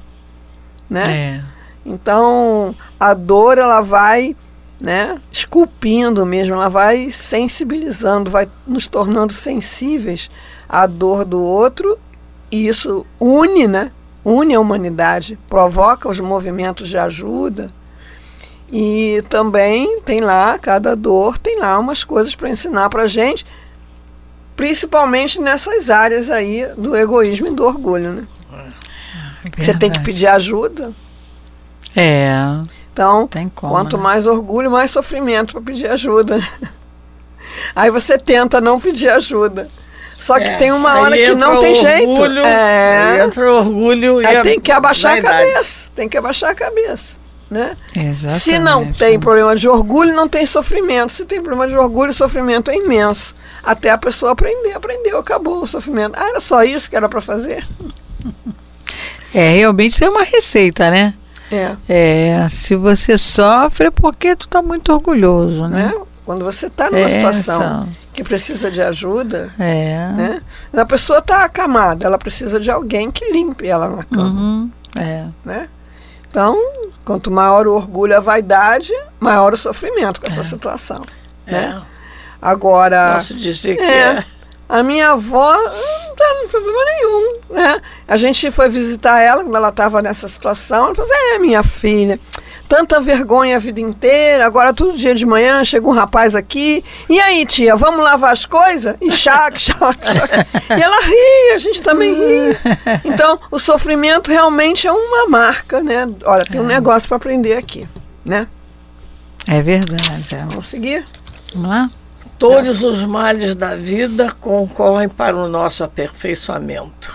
Né? 0.89 1.03
É. 1.05 1.43
Então, 1.85 2.73
a 2.97 3.13
dor 3.13 3.57
ela 3.57 3.81
vai 3.81 4.37
né, 4.79 5.19
esculpindo 5.29 6.25
mesmo, 6.25 6.53
ela 6.53 6.69
vai 6.69 7.11
sensibilizando, 7.11 8.31
vai 8.31 8.47
nos 8.65 8.87
tornando 8.87 9.33
sensíveis 9.33 10.31
à 10.69 10.87
dor 10.87 11.25
do 11.25 11.43
outro, 11.43 11.99
e 12.49 12.69
isso 12.69 13.05
une, 13.19 13.67
né? 13.67 13.91
Une 14.23 14.55
a 14.55 14.61
humanidade, 14.61 15.37
provoca 15.49 16.07
os 16.07 16.21
movimentos 16.21 16.87
de 16.87 16.97
ajuda, 16.97 17.69
e 18.71 19.23
também 19.29 19.99
tem 20.01 20.19
lá, 20.19 20.57
cada 20.59 20.95
dor 20.95 21.37
tem 21.37 21.57
lá 21.59 21.77
umas 21.79 22.03
coisas 22.03 22.35
para 22.35 22.49
ensinar 22.49 22.89
para 22.89 23.07
gente, 23.07 23.45
principalmente 24.55 25.41
nessas 25.41 25.89
áreas 25.89 26.29
aí 26.29 26.67
do 26.77 26.95
egoísmo 26.95 27.47
e 27.47 27.51
do 27.51 27.65
orgulho, 27.65 28.11
né? 28.11 28.27
É 29.57 29.61
Você 29.61 29.73
tem 29.77 29.89
que 29.89 29.99
pedir 30.01 30.27
ajuda. 30.27 30.91
É. 31.95 32.31
Então, 32.93 33.27
como, 33.55 33.73
quanto 33.73 33.97
né? 33.97 34.03
mais 34.03 34.27
orgulho, 34.27 34.69
mais 34.69 34.91
sofrimento 34.91 35.53
para 35.53 35.61
pedir 35.61 35.87
ajuda. 35.87 36.39
Aí 37.75 37.89
você 37.89 38.17
tenta 38.17 38.61
não 38.61 38.79
pedir 38.79 39.09
ajuda. 39.09 39.67
Só 40.17 40.37
que 40.37 40.47
é, 40.47 40.57
tem 40.57 40.71
uma 40.71 40.99
hora 40.99 41.15
que 41.15 41.33
não 41.33 41.59
tem 41.61 41.73
orgulho, 41.73 42.33
jeito. 42.35 42.45
É. 42.45 43.23
Entra 43.23 43.51
o 43.51 43.57
orgulho 43.57 44.17
aí 44.17 44.37
e 44.37 44.41
tem 44.43 44.59
que 44.59 44.71
abaixar 44.71 45.17
a 45.17 45.21
cabeça. 45.21 45.89
Tem 45.95 46.09
que 46.09 46.17
abaixar 46.17 46.51
a 46.51 46.55
cabeça. 46.55 47.18
Né? 47.49 47.75
Exatamente. 47.95 48.43
Se 48.43 48.59
não 48.59 48.91
tem 48.93 49.19
problema 49.19 49.55
de 49.55 49.67
orgulho, 49.67 50.13
não 50.15 50.29
tem 50.29 50.45
sofrimento. 50.45 51.11
Se 51.11 51.25
tem 51.25 51.41
problema 51.41 51.67
de 51.67 51.75
orgulho, 51.75 52.11
o 52.11 52.13
sofrimento 52.13 52.69
é 52.69 52.75
imenso. 52.75 53.33
Até 53.63 53.89
a 53.89 53.97
pessoa 53.97 54.33
aprender, 54.33 54.73
aprendeu, 54.73 55.17
acabou 55.17 55.63
o 55.63 55.67
sofrimento. 55.67 56.13
Ah, 56.15 56.29
era 56.29 56.39
só 56.39 56.63
isso 56.63 56.89
que 56.89 56.95
era 56.95 57.09
para 57.09 57.21
fazer? 57.21 57.65
É, 59.33 59.57
realmente 59.57 59.93
isso 59.93 60.03
é 60.03 60.09
uma 60.09 60.23
receita, 60.23 60.89
né? 60.89 61.13
É. 61.51 61.75
é. 61.87 62.49
Se 62.49 62.75
você 62.75 63.17
sofre 63.17 63.87
é 63.87 63.91
porque 63.91 64.35
tu 64.35 64.45
está 64.45 64.61
muito 64.61 64.93
orgulhoso, 64.93 65.67
né? 65.67 65.93
É. 65.95 66.09
Quando 66.25 66.45
você 66.45 66.67
está 66.67 66.91
numa 66.91 66.99
é, 66.99 67.09
situação 67.09 67.89
que 68.13 68.23
precisa 68.23 68.69
de 68.69 68.81
ajuda, 68.81 69.51
é. 69.57 70.07
né? 70.15 70.41
A 70.73 70.85
pessoa 70.85 71.19
está 71.19 71.43
acamada, 71.43 72.05
ela 72.05 72.19
precisa 72.19 72.59
de 72.59 72.69
alguém 72.69 73.09
que 73.09 73.31
limpe 73.31 73.67
ela 73.67 73.89
na 73.89 74.03
cama. 74.03 74.39
Uhum, 74.39 74.71
é. 74.95 75.25
Né? 75.43 75.69
Então, 76.29 76.57
quanto 77.03 77.31
maior 77.31 77.67
o 77.67 77.75
orgulho, 77.75 78.15
a 78.15 78.19
vaidade, 78.19 78.93
maior 79.19 79.53
o 79.53 79.57
sofrimento 79.57 80.21
com 80.21 80.27
essa 80.27 80.41
é. 80.41 80.43
situação. 80.43 81.01
É. 81.45 81.51
Né? 81.51 81.81
Agora. 82.41 83.15
Posso 83.15 83.33
dizer 83.33 83.75
que 83.75 83.83
é. 83.83 84.17
é. 84.17 84.23
A 84.67 84.83
minha 84.83 85.09
avó 85.09 85.57
não 85.57 86.15
tem 86.15 86.47
problema 86.47 86.85
nenhum. 86.85 87.33
Né? 87.49 87.81
A 88.07 88.15
gente 88.17 88.51
foi 88.51 88.69
visitar 88.69 89.19
ela 89.19 89.43
quando 89.43 89.55
ela 89.55 89.69
estava 89.69 89.99
nessa 89.99 90.27
situação. 90.27 90.85
Ela 90.85 90.95
falou 90.95 91.11
assim: 91.11 91.33
é, 91.33 91.39
minha 91.39 91.63
filha 91.63 92.19
tanta 92.69 93.01
vergonha 93.01 93.55
a 93.55 93.59
vida 93.59 93.81
inteira, 93.81 94.45
agora 94.45 94.71
todo 94.71 94.95
dia 94.95 95.15
de 95.15 95.25
manhã 95.25 95.63
chega 95.63 95.87
um 95.87 95.91
rapaz 95.91 96.35
aqui, 96.35 96.85
e 97.09 97.19
aí 97.19 97.43
tia, 97.43 97.75
vamos 97.75 98.03
lavar 98.03 98.31
as 98.31 98.45
coisas? 98.45 98.95
E 99.01 99.11
chac, 99.11 99.57
chac, 99.59 99.97
chac. 100.05 100.47
E 100.77 100.81
ela 100.81 101.01
ri, 101.01 101.55
a 101.55 101.57
gente 101.57 101.81
também 101.81 102.13
ri. 102.13 102.57
Então, 103.03 103.39
o 103.49 103.57
sofrimento 103.57 104.29
realmente 104.29 104.85
é 104.85 104.91
uma 104.91 105.27
marca, 105.27 105.81
né? 105.81 106.07
Olha, 106.23 106.45
tem 106.45 106.61
um 106.61 106.69
é. 106.69 106.75
negócio 106.75 107.09
para 107.09 107.17
aprender 107.17 107.55
aqui, 107.55 107.87
né? 108.23 108.47
É 109.47 109.63
verdade. 109.63 110.35
É. 110.35 110.45
Vamos 110.45 110.67
seguir? 110.67 111.03
Vamos 111.55 111.69
lá? 111.69 111.89
Todos 112.37 112.83
os 112.83 113.03
males 113.03 113.55
da 113.55 113.75
vida 113.75 114.31
concorrem 114.39 115.09
para 115.09 115.35
o 115.35 115.49
nosso 115.49 115.83
aperfeiçoamento, 115.83 117.11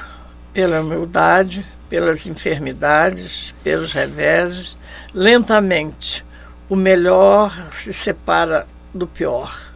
pela 0.53 0.81
humildade, 0.81 1.65
pelas 1.89 2.27
enfermidades, 2.27 3.55
pelos 3.63 3.93
reveses, 3.93 4.77
lentamente. 5.13 6.25
O 6.69 6.77
melhor 6.77 7.71
se 7.73 7.93
separa 7.93 8.67
do 8.93 9.07
pior. 9.07 9.73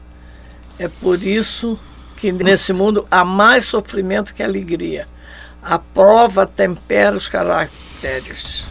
É 0.79 0.89
por 0.89 1.23
isso 1.23 1.79
que 2.17 2.33
nesse 2.33 2.73
mundo 2.73 3.07
há 3.11 3.25
mais 3.25 3.65
sofrimento 3.65 4.35
que 4.35 4.43
alegria. 4.43 5.07
A 5.63 5.79
prova 5.79 6.47
tempera 6.47 7.17
os 7.17 7.29
caracteres, 7.29 8.67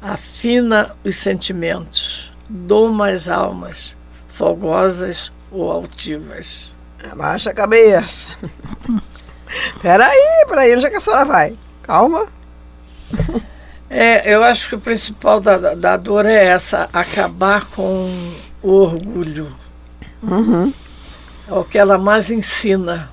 afina 0.00 0.96
os 1.04 1.16
sentimentos, 1.16 2.32
doma 2.48 3.10
as 3.10 3.28
almas, 3.28 3.94
fogosas 4.26 5.30
ou 5.50 5.70
altivas. 5.70 6.72
Abaixa 7.10 7.50
a 7.50 7.54
cabeça. 7.54 8.28
peraí, 9.80 10.44
peraí, 10.48 10.74
onde 10.74 10.86
é 10.86 10.90
que 10.90 10.96
a 10.96 11.00
senhora 11.00 11.24
vai? 11.24 11.56
Calma. 11.88 12.26
É, 13.90 14.34
eu 14.34 14.44
acho 14.44 14.68
que 14.68 14.74
o 14.74 14.78
principal 14.78 15.40
da, 15.40 15.74
da 15.74 15.96
dor 15.96 16.26
é 16.26 16.44
essa, 16.44 16.90
acabar 16.92 17.64
com 17.70 18.34
o 18.62 18.70
orgulho. 18.70 19.50
Uhum. 20.22 20.70
É 21.48 21.52
o 21.54 21.64
que 21.64 21.78
ela 21.78 21.96
mais 21.96 22.30
ensina. 22.30 23.10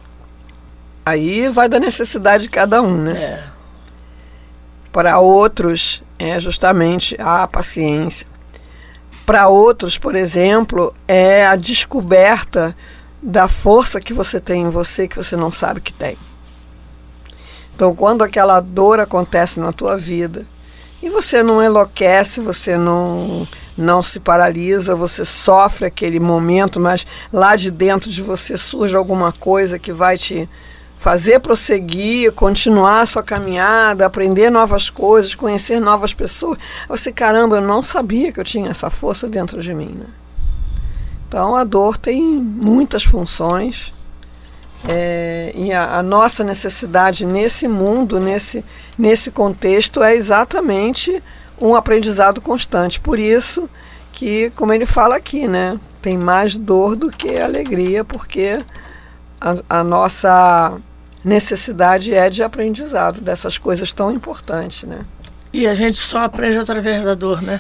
Aí 1.05 1.47
vai 1.47 1.69
da 1.69 1.79
necessidade 1.79 2.43
de 2.43 2.49
cada 2.49 2.81
um, 2.81 2.97
né? 3.03 3.13
É. 3.13 3.43
Para 4.91 5.19
outros, 5.19 6.03
é 6.19 6.37
justamente 6.37 7.15
a 7.17 7.47
paciência. 7.47 8.27
Para 9.25 9.47
outros, 9.47 9.97
por 9.97 10.13
exemplo, 10.13 10.93
é 11.07 11.47
a 11.47 11.55
descoberta 11.55 12.75
da 13.23 13.47
força 13.47 14.01
que 14.01 14.13
você 14.13 14.41
tem 14.41 14.63
em 14.63 14.69
você 14.69 15.07
que 15.07 15.15
você 15.15 15.37
não 15.37 15.53
sabe 15.53 15.79
que 15.79 15.93
tem. 15.93 16.17
Então, 17.75 17.93
quando 17.93 18.23
aquela 18.23 18.61
dor 18.61 19.01
acontece 19.01 19.59
na 19.59 19.73
tua 19.73 19.97
vida 19.97 20.45
e 21.03 21.09
você 21.09 21.43
não 21.43 21.61
enlouquece, 21.61 22.39
você 22.39 22.77
não 22.77 23.45
não 23.77 24.01
se 24.01 24.21
paralisa, 24.21 24.95
você 24.95 25.25
sofre 25.25 25.85
aquele 25.85 26.17
momento, 26.17 26.79
mas 26.79 27.05
lá 27.33 27.57
de 27.57 27.69
dentro 27.69 28.09
de 28.09 28.21
você 28.21 28.55
surge 28.55 28.95
alguma 28.95 29.33
coisa 29.33 29.77
que 29.77 29.91
vai 29.91 30.17
te 30.17 30.47
fazer 30.97 31.41
prosseguir, 31.41 32.31
continuar 32.31 33.01
a 33.01 33.05
sua 33.05 33.21
caminhada, 33.21 34.05
aprender 34.05 34.49
novas 34.49 34.89
coisas, 34.89 35.35
conhecer 35.35 35.81
novas 35.81 36.13
pessoas. 36.13 36.57
Você, 36.87 37.11
caramba, 37.11 37.57
eu 37.57 37.61
não 37.61 37.83
sabia 37.83 38.31
que 38.31 38.39
eu 38.39 38.45
tinha 38.45 38.69
essa 38.69 38.89
força 38.89 39.27
dentro 39.27 39.61
de 39.61 39.73
mim. 39.73 39.93
Né? 39.99 40.05
Então 41.27 41.53
a 41.53 41.65
dor 41.65 41.97
tem 41.97 42.23
muitas 42.23 43.03
funções 43.03 43.93
é, 44.87 45.51
e 45.55 45.71
a, 45.71 45.97
a, 45.97 46.03
nossa 46.03 46.43
necessidade 46.43 47.25
nesse 47.25 47.67
mundo, 47.67 48.19
nesse, 48.19 48.63
nesse 48.97 49.31
contexto, 49.31 50.03
é 50.03 50.15
exatamente 50.15 51.23
um 51.59 51.75
aprendizado 51.75 52.41
constante. 52.41 52.99
Por 52.99 53.17
isso 53.17 53.69
que, 54.11 54.51
como 54.55 54.73
ele 54.73 54.85
fala 54.85 55.15
aqui, 55.15 55.47
né, 55.47 55.79
tem 56.01 56.17
mais 56.17 56.55
dor 56.55 56.95
do 56.95 57.09
que 57.09 57.39
alegria, 57.39 58.03
porque 58.03 58.63
a, 59.41 59.79
a 59.79 59.83
nossa 59.83 60.77
necessidade 61.23 62.13
é 62.13 62.29
de 62.29 62.43
aprendizado 62.43 63.19
dessas 63.19 63.57
coisas 63.57 63.91
tão 63.91 64.11
importantes, 64.11 64.83
né? 64.83 65.05
E 65.51 65.65
a 65.65 65.73
gente 65.73 65.97
só 65.97 66.19
aprende 66.19 66.59
através 66.59 67.03
da 67.03 67.15
dor, 67.15 67.41
né? 67.41 67.59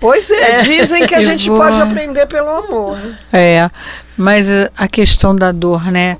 Pois 0.00 0.30
é, 0.30 0.60
é, 0.60 0.62
dizem 0.62 1.06
que 1.06 1.14
a 1.14 1.22
gente 1.22 1.48
vou... 1.48 1.58
pode 1.58 1.80
aprender 1.80 2.26
pelo 2.26 2.50
amor. 2.50 2.98
É, 3.32 3.70
mas 4.16 4.48
a 4.76 4.88
questão 4.88 5.34
da 5.34 5.52
dor, 5.52 5.90
né? 5.90 6.18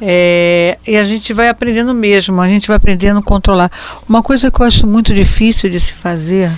É, 0.00 0.78
e 0.86 0.96
a 0.96 1.04
gente 1.04 1.32
vai 1.32 1.48
aprendendo 1.48 1.94
mesmo, 1.94 2.40
a 2.40 2.48
gente 2.48 2.68
vai 2.68 2.76
aprendendo 2.76 3.20
a 3.20 3.22
controlar. 3.22 3.70
Uma 4.08 4.22
coisa 4.22 4.50
que 4.50 4.60
eu 4.60 4.66
acho 4.66 4.86
muito 4.86 5.14
difícil 5.14 5.70
de 5.70 5.80
se 5.80 5.92
fazer, 5.92 6.50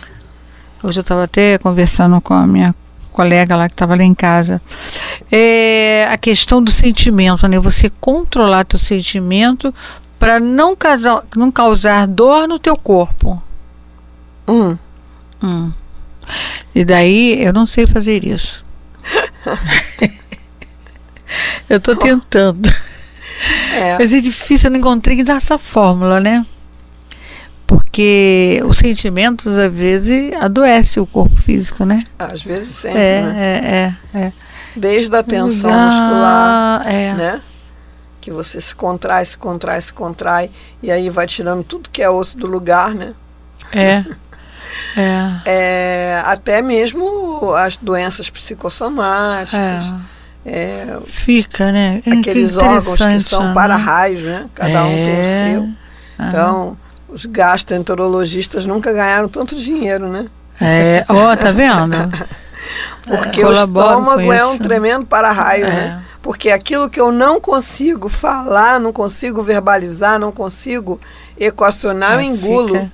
hoje 0.82 0.98
eu 0.98 1.02
estava 1.02 1.24
até 1.24 1.58
conversando 1.58 2.20
com 2.20 2.34
a 2.34 2.46
minha 2.46 2.74
colega 3.12 3.56
lá 3.56 3.68
que 3.68 3.74
estava 3.74 3.94
lá 3.94 4.02
em 4.02 4.14
casa. 4.14 4.60
É 5.30 6.06
a 6.10 6.18
questão 6.18 6.62
do 6.62 6.70
sentimento, 6.70 7.46
né? 7.48 7.58
Você 7.58 7.90
controlar 8.00 8.64
teu 8.64 8.78
sentimento 8.78 9.74
para 10.18 10.40
não, 10.40 10.74
causar, 10.76 11.22
não 11.34 11.50
causar 11.50 12.06
dor 12.06 12.46
no 12.46 12.58
teu 12.58 12.76
corpo. 12.76 13.42
Hum. 14.46 14.76
Hum. 15.42 15.72
E 16.74 16.84
daí 16.84 17.42
eu 17.42 17.52
não 17.52 17.66
sei 17.66 17.86
fazer 17.86 18.24
isso. 18.24 18.64
eu 21.68 21.78
estou 21.78 21.96
tentando. 21.96 22.68
É. 23.74 23.96
Mas 23.98 24.12
é 24.12 24.20
difícil, 24.20 24.68
eu 24.68 24.72
não 24.72 24.78
encontrei 24.78 25.22
essa 25.28 25.58
fórmula, 25.58 26.20
né? 26.20 26.46
Porque 27.66 28.60
os 28.64 28.78
sentimentos, 28.78 29.56
às 29.56 29.72
vezes, 29.72 30.32
adoecem 30.36 31.02
o 31.02 31.06
corpo 31.06 31.36
físico, 31.42 31.84
né? 31.84 32.04
Às 32.18 32.42
vezes 32.42 32.74
sempre, 32.76 32.98
É, 32.98 33.22
né? 33.22 33.96
é, 34.14 34.18
é, 34.18 34.22
é. 34.26 34.32
Desde 34.76 35.14
a 35.16 35.22
tensão 35.22 35.70
Ah, 35.72 35.86
muscular, 35.86 36.82
é. 36.86 37.12
né? 37.14 37.42
Que 38.20 38.30
você 38.30 38.60
se 38.60 38.74
contrai, 38.74 39.24
se 39.24 39.36
contrai, 39.36 39.80
se 39.80 39.92
contrai, 39.92 40.50
e 40.82 40.90
aí 40.90 41.10
vai 41.10 41.26
tirando 41.26 41.64
tudo 41.64 41.90
que 41.90 42.02
é 42.02 42.10
osso 42.10 42.36
do 42.38 42.46
lugar, 42.46 42.94
né? 42.94 43.14
É. 43.72 44.04
É. 44.96 45.40
É, 45.44 46.22
até 46.24 46.62
mesmo 46.62 47.54
as 47.54 47.76
doenças 47.76 48.28
psicossomáticas, 48.30 49.92
é, 50.44 50.98
Fica, 51.06 51.72
né? 51.72 52.00
É, 52.06 52.10
aqueles 52.20 52.52
que 52.56 52.64
órgãos 52.64 52.98
que 52.98 53.20
são 53.20 53.48
né? 53.48 53.54
para-raios, 53.54 54.22
né? 54.22 54.46
Cada 54.54 54.84
um 54.84 54.94
tem 54.94 55.16
o 55.16 55.20
É. 55.20 55.50
seu. 55.52 55.68
Então, 56.28 56.76
os 57.08 57.26
gastroenterologistas 57.26 58.64
nunca 58.64 58.92
ganharam 58.92 59.28
tanto 59.28 59.56
dinheiro, 59.56 60.08
né? 60.08 60.26
É, 60.60 61.04
ó, 61.08 61.34
tá 61.36 61.50
vendo? 61.50 61.96
Porque 63.06 63.40
o 63.42 63.46
Colaboro 63.46 63.88
estômago 63.88 64.32
é 64.32 64.44
um 64.46 64.58
tremendo 64.58 65.04
para-raio, 65.06 65.66
É. 65.66 65.70
né? 65.70 66.02
Porque 66.22 66.50
aquilo 66.50 66.90
que 66.90 67.00
eu 67.00 67.12
não 67.12 67.40
consigo 67.40 68.08
falar, 68.08 68.80
não 68.80 68.92
consigo 68.92 69.42
verbalizar, 69.42 70.18
não 70.18 70.32
consigo 70.32 71.00
equacionar, 71.38 72.14
eu 72.14 72.20
É, 72.20 72.24
engulo, 72.24 72.68
fica- 72.74 72.92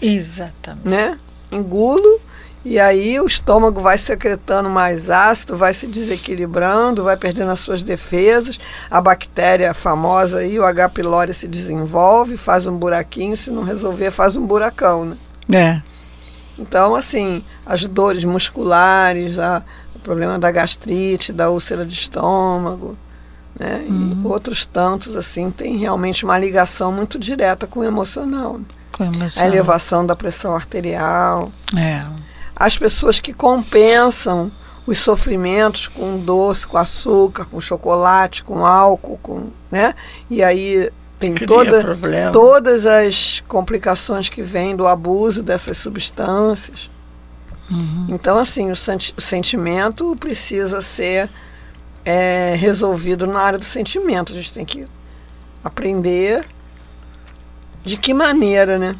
Exatamente. 0.00 0.88
né? 0.88 1.18
Engulo 1.50 2.20
e 2.68 2.80
aí 2.80 3.20
o 3.20 3.26
estômago 3.26 3.80
vai 3.80 3.96
secretando 3.96 4.68
mais 4.68 5.08
ácido, 5.08 5.56
vai 5.56 5.72
se 5.72 5.86
desequilibrando, 5.86 7.04
vai 7.04 7.16
perdendo 7.16 7.52
as 7.52 7.60
suas 7.60 7.80
defesas. 7.80 8.58
A 8.90 9.00
bactéria 9.00 9.72
famosa 9.72 10.38
aí, 10.38 10.58
o 10.58 10.64
H. 10.64 10.88
pylori, 10.88 11.32
se 11.32 11.46
desenvolve, 11.46 12.36
faz 12.36 12.66
um 12.66 12.76
buraquinho, 12.76 13.36
se 13.36 13.52
não 13.52 13.62
resolver, 13.62 14.10
faz 14.10 14.34
um 14.34 14.44
buracão, 14.44 15.04
né? 15.04 15.16
É. 15.48 15.82
Então, 16.58 16.96
assim, 16.96 17.44
as 17.64 17.86
dores 17.86 18.24
musculares, 18.24 19.38
a, 19.38 19.62
o 19.94 20.00
problema 20.00 20.36
da 20.36 20.50
gastrite, 20.50 21.32
da 21.32 21.48
úlcera 21.48 21.86
de 21.86 21.94
estômago, 21.94 22.98
né? 23.56 23.86
Uhum. 23.88 24.22
E 24.24 24.26
outros 24.26 24.66
tantos, 24.66 25.14
assim, 25.14 25.52
tem 25.52 25.76
realmente 25.76 26.24
uma 26.24 26.36
ligação 26.36 26.90
muito 26.90 27.16
direta 27.16 27.64
com 27.64 27.78
o 27.78 27.84
emocional. 27.84 28.58
né? 28.58 28.64
A 29.42 29.46
elevação 29.46 30.04
da 30.06 30.16
pressão 30.16 30.54
arterial. 30.54 31.52
É. 31.76 32.04
As 32.54 32.76
pessoas 32.78 33.20
que 33.20 33.32
compensam 33.32 34.50
os 34.86 34.98
sofrimentos 34.98 35.88
com 35.88 36.18
doce, 36.18 36.66
com 36.66 36.78
açúcar, 36.78 37.44
com 37.46 37.60
chocolate, 37.60 38.42
com 38.44 38.64
álcool, 38.64 39.18
com, 39.22 39.48
né? 39.70 39.94
E 40.30 40.42
aí 40.42 40.90
tem 41.18 41.34
Cria 41.34 41.46
toda, 41.48 41.82
problema. 41.82 42.30
todas 42.32 42.86
as 42.86 43.42
complicações 43.48 44.28
que 44.28 44.42
vêm 44.42 44.76
do 44.76 44.86
abuso 44.86 45.42
dessas 45.42 45.76
substâncias. 45.78 46.88
Uhum. 47.70 48.06
Então, 48.10 48.38
assim, 48.38 48.70
o, 48.70 48.76
senti- 48.76 49.12
o 49.16 49.20
sentimento 49.20 50.14
precisa 50.20 50.80
ser 50.80 51.28
é, 52.04 52.54
resolvido 52.56 53.26
na 53.26 53.40
área 53.40 53.58
do 53.58 53.64
sentimento. 53.64 54.32
A 54.32 54.36
gente 54.36 54.52
tem 54.52 54.64
que 54.64 54.86
aprender 55.64 56.46
de 57.86 57.96
que 57.96 58.12
maneira, 58.12 58.78
né? 58.78 58.96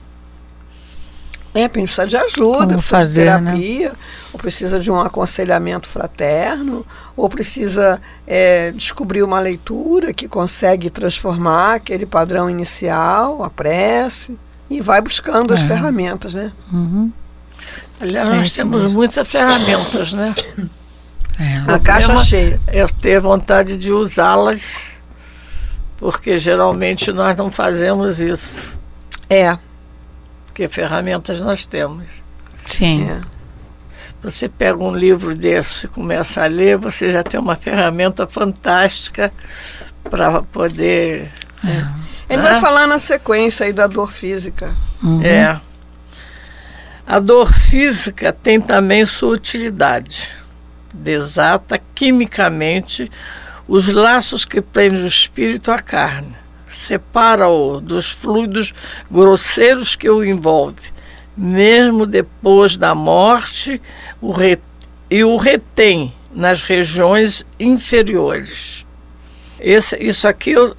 Repente 1.52 1.84
precisa 1.86 2.06
de 2.06 2.16
ajuda, 2.18 2.58
Como 2.58 2.66
precisa 2.68 2.82
fazer, 2.82 3.24
de 3.24 3.30
né? 3.30 3.50
terapia, 3.52 3.92
ou 4.32 4.38
precisa 4.38 4.78
de 4.78 4.90
um 4.90 5.00
aconselhamento 5.00 5.88
fraterno, 5.88 6.84
ou 7.16 7.28
precisa 7.30 7.98
é, 8.26 8.72
descobrir 8.72 9.22
uma 9.22 9.40
leitura 9.40 10.12
que 10.12 10.28
consegue 10.28 10.90
transformar 10.90 11.76
aquele 11.76 12.04
padrão 12.04 12.50
inicial, 12.50 13.42
a 13.42 13.48
prece, 13.48 14.36
e 14.68 14.82
vai 14.82 15.00
buscando 15.00 15.54
as 15.54 15.62
É. 15.62 15.66
ferramentas, 15.66 16.34
né? 16.34 16.52
Uhum. 16.70 17.10
Aliás, 17.98 18.28
É 18.28 18.36
nós 18.36 18.46
isso 18.48 18.56
temos 18.56 18.82
mesmo. 18.82 18.94
muitas 18.94 19.28
ferramentas, 19.30 20.12
né? 20.12 20.34
É. 21.38 21.70
A 21.70 21.78
caixa 21.78 22.16
cheia. 22.24 22.58
É 22.66 22.86
ter 22.86 23.20
vontade 23.20 23.76
de 23.76 23.92
usá-las, 23.92 24.92
porque 25.98 26.38
geralmente 26.38 27.12
nós 27.12 27.36
não 27.36 27.50
fazemos 27.50 28.20
isso, 28.20 28.75
É, 29.28 29.56
porque 30.46 30.68
ferramentas 30.68 31.40
nós 31.40 31.66
temos. 31.66 32.06
Sim. 32.66 33.08
é. 33.08 33.20
Você 34.22 34.48
pega 34.48 34.82
um 34.82 34.94
livro 34.96 35.34
desse 35.34 35.86
e 35.86 35.88
começa 35.88 36.42
a 36.42 36.46
ler, 36.46 36.76
você 36.78 37.12
já 37.12 37.22
tem 37.22 37.38
uma 37.38 37.54
ferramenta 37.54 38.26
fantástica 38.26 39.32
para 40.10 40.42
poder. 40.42 41.30
Ele 42.28 42.40
Ah. 42.40 42.42
vai 42.42 42.60
falar 42.60 42.86
na 42.86 42.98
sequência 42.98 43.66
aí 43.66 43.72
da 43.72 43.86
dor 43.86 44.10
física. 44.10 44.74
Uhum. 45.02 45.22
É. 45.22 45.60
A 47.06 47.20
dor 47.20 47.52
física 47.52 48.32
tem 48.32 48.60
também 48.60 49.04
sua 49.04 49.34
utilidade. 49.34 50.28
Desata 50.92 51.80
quimicamente 51.94 53.08
os 53.68 53.92
laços 53.92 54.44
que 54.44 54.60
prendem 54.60 55.04
o 55.04 55.06
espírito 55.06 55.70
à 55.70 55.80
carne. 55.80 56.34
Separa-o 56.76 57.80
dos 57.80 58.10
fluidos 58.10 58.72
grosseiros 59.10 59.96
que 59.96 60.08
o 60.08 60.22
envolve. 60.24 60.92
Mesmo 61.36 62.06
depois 62.06 62.76
da 62.76 62.94
morte, 62.94 63.80
o 64.20 64.32
e 65.10 65.24
o 65.24 65.36
retém 65.36 66.14
nas 66.32 66.62
regiões 66.62 67.44
inferiores. 67.58 68.84
Esse, 69.58 69.96
isso 69.96 70.28
aqui 70.28 70.50
eu 70.52 70.74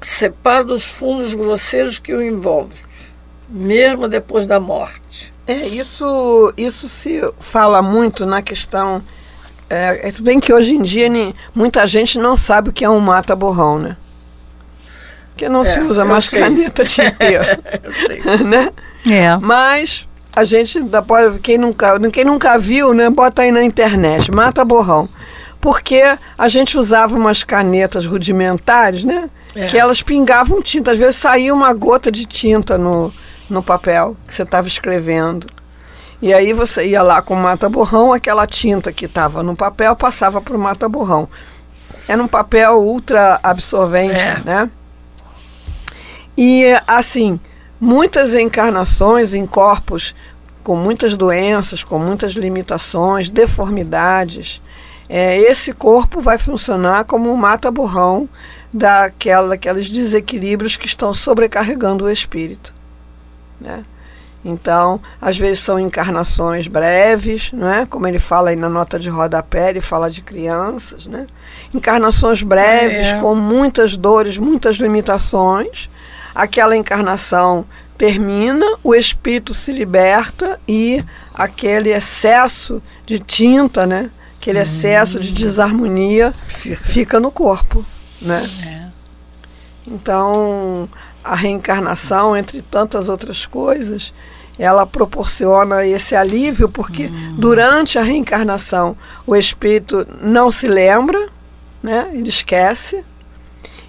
separo 0.00 0.66
dos 0.66 0.84
fundos 0.84 1.34
grosseiros 1.34 1.98
que 1.98 2.14
o 2.14 2.22
envolve, 2.22 2.76
mesmo 3.48 4.08
depois 4.08 4.46
da 4.46 4.60
morte. 4.60 5.32
É, 5.46 5.66
isso, 5.66 6.52
isso 6.56 6.88
se 6.88 7.20
fala 7.40 7.82
muito 7.82 8.24
na 8.24 8.40
questão. 8.40 9.02
É, 9.68 10.08
é 10.08 10.12
bem 10.20 10.38
que 10.40 10.52
hoje 10.52 10.74
em 10.74 10.82
dia 10.82 11.08
ni- 11.08 11.34
muita 11.54 11.86
gente 11.86 12.18
não 12.18 12.36
sabe 12.36 12.70
o 12.70 12.72
que 12.72 12.84
é 12.84 12.90
um 12.90 13.00
mata-borrão, 13.00 13.78
né? 13.78 13.96
Porque 15.40 15.48
não 15.48 15.64
se 15.64 15.78
É, 15.78 15.82
usa 15.82 16.02
eu 16.02 16.06
mais 16.06 16.26
sei. 16.26 16.38
caneta 16.38 16.84
tinteiro, 16.84 17.44
Eu 17.82 17.92
sei. 17.94 18.20
né? 18.44 18.70
É. 19.10 19.34
Mas 19.38 20.06
a 20.36 20.44
gente 20.44 20.76
ainda 20.76 21.00
pode, 21.00 21.38
quem 21.38 21.56
nunca, 21.56 21.98
quem 22.10 22.24
nunca 22.26 22.58
viu, 22.58 22.92
né, 22.92 23.08
bota 23.08 23.40
aí 23.40 23.50
na 23.50 23.64
internet, 23.64 24.30
mata 24.30 24.62
borrão. 24.66 25.08
Porque 25.58 26.02
a 26.36 26.48
gente 26.48 26.76
usava 26.76 27.16
umas 27.16 27.42
canetas 27.42 28.04
rudimentares, 28.04 29.02
né? 29.02 29.30
É. 29.54 29.66
Que 29.66 29.78
elas 29.78 30.02
pingavam 30.02 30.60
tinta. 30.62 30.90
Às 30.90 30.98
vezes 30.98 31.16
saía 31.16 31.52
uma 31.54 31.72
gota 31.72 32.10
de 32.12 32.24
tinta 32.26 32.76
no, 32.78 33.10
no 33.48 33.62
papel 33.62 34.16
que 34.26 34.34
você 34.34 34.42
estava 34.42 34.68
escrevendo. 34.68 35.46
E 36.20 36.32
aí 36.34 36.52
você 36.52 36.86
ia 36.86 37.02
lá 37.02 37.20
com 37.22 37.32
o 37.34 37.36
mata-borrão, 37.36 38.12
aquela 38.12 38.46
tinta 38.46 38.92
que 38.92 39.06
estava 39.06 39.42
no 39.42 39.56
papel 39.56 39.96
passava 39.96 40.40
para 40.40 40.54
o 40.56 40.58
mata-borrão. 40.58 41.28
Era 42.08 42.22
um 42.22 42.28
papel 42.28 42.78
ultra 42.78 43.38
absorvente, 43.42 44.20
É. 44.20 44.40
né? 44.44 44.70
E 46.36 46.64
assim, 46.86 47.38
muitas 47.80 48.34
encarnações 48.34 49.34
em 49.34 49.46
corpos 49.46 50.14
com 50.62 50.76
muitas 50.76 51.16
doenças, 51.16 51.82
com 51.82 51.98
muitas 51.98 52.32
limitações, 52.32 53.30
deformidades, 53.30 54.60
é, 55.08 55.36
esse 55.40 55.72
corpo 55.72 56.20
vai 56.20 56.38
funcionar 56.38 57.04
como 57.04 57.32
um 57.32 57.36
mata-borrão 57.36 58.28
daquela, 58.72 59.48
daqueles 59.48 59.90
desequilíbrios 59.90 60.76
que 60.76 60.86
estão 60.86 61.12
sobrecarregando 61.12 62.04
o 62.04 62.10
espírito. 62.10 62.72
Né? 63.60 63.84
Então, 64.44 65.00
às 65.20 65.36
vezes 65.36 65.58
são 65.60 65.78
encarnações 65.78 66.66
breves, 66.66 67.50
não 67.52 67.68
é? 67.68 67.84
como 67.84 68.06
ele 68.06 68.18
fala 68.18 68.50
aí 68.50 68.56
na 68.56 68.68
nota 68.68 68.98
de 68.98 69.10
rodapé, 69.10 69.70
ele 69.70 69.80
fala 69.80 70.08
de 70.08 70.22
crianças. 70.22 71.06
Né? 71.06 71.26
Encarnações 71.74 72.42
breves, 72.42 73.08
É. 73.08 73.20
com 73.20 73.34
muitas 73.34 73.96
dores, 73.96 74.38
muitas 74.38 74.76
limitações. 74.76 75.90
Aquela 76.34 76.76
encarnação 76.76 77.64
termina, 77.98 78.64
o 78.82 78.94
espírito 78.94 79.52
se 79.52 79.72
liberta 79.72 80.58
e 80.66 81.04
aquele 81.34 81.90
excesso 81.90 82.82
de 83.04 83.18
tinta, 83.18 83.86
né? 83.86 84.10
aquele 84.40 84.58
excesso 84.58 85.20
de 85.20 85.32
desarmonia 85.32 86.32
Fica. 86.48 86.82
fica 86.82 87.20
no 87.20 87.30
corpo. 87.30 87.84
Né? 88.20 88.48
É. 88.66 88.88
Então, 89.86 90.88
a 91.22 91.34
reencarnação, 91.34 92.36
entre 92.36 92.62
tantas 92.62 93.08
outras 93.08 93.44
coisas, 93.44 94.14
ela 94.58 94.86
proporciona 94.86 95.86
esse 95.86 96.14
alívio 96.14 96.68
porque 96.68 97.06
uhum. 97.06 97.34
durante 97.38 97.98
a 97.98 98.02
reencarnação 98.02 98.96
o 99.26 99.34
espírito 99.34 100.06
não 100.20 100.52
se 100.52 100.68
lembra, 100.68 101.28
né? 101.82 102.10
Ele 102.12 102.28
esquece 102.28 103.02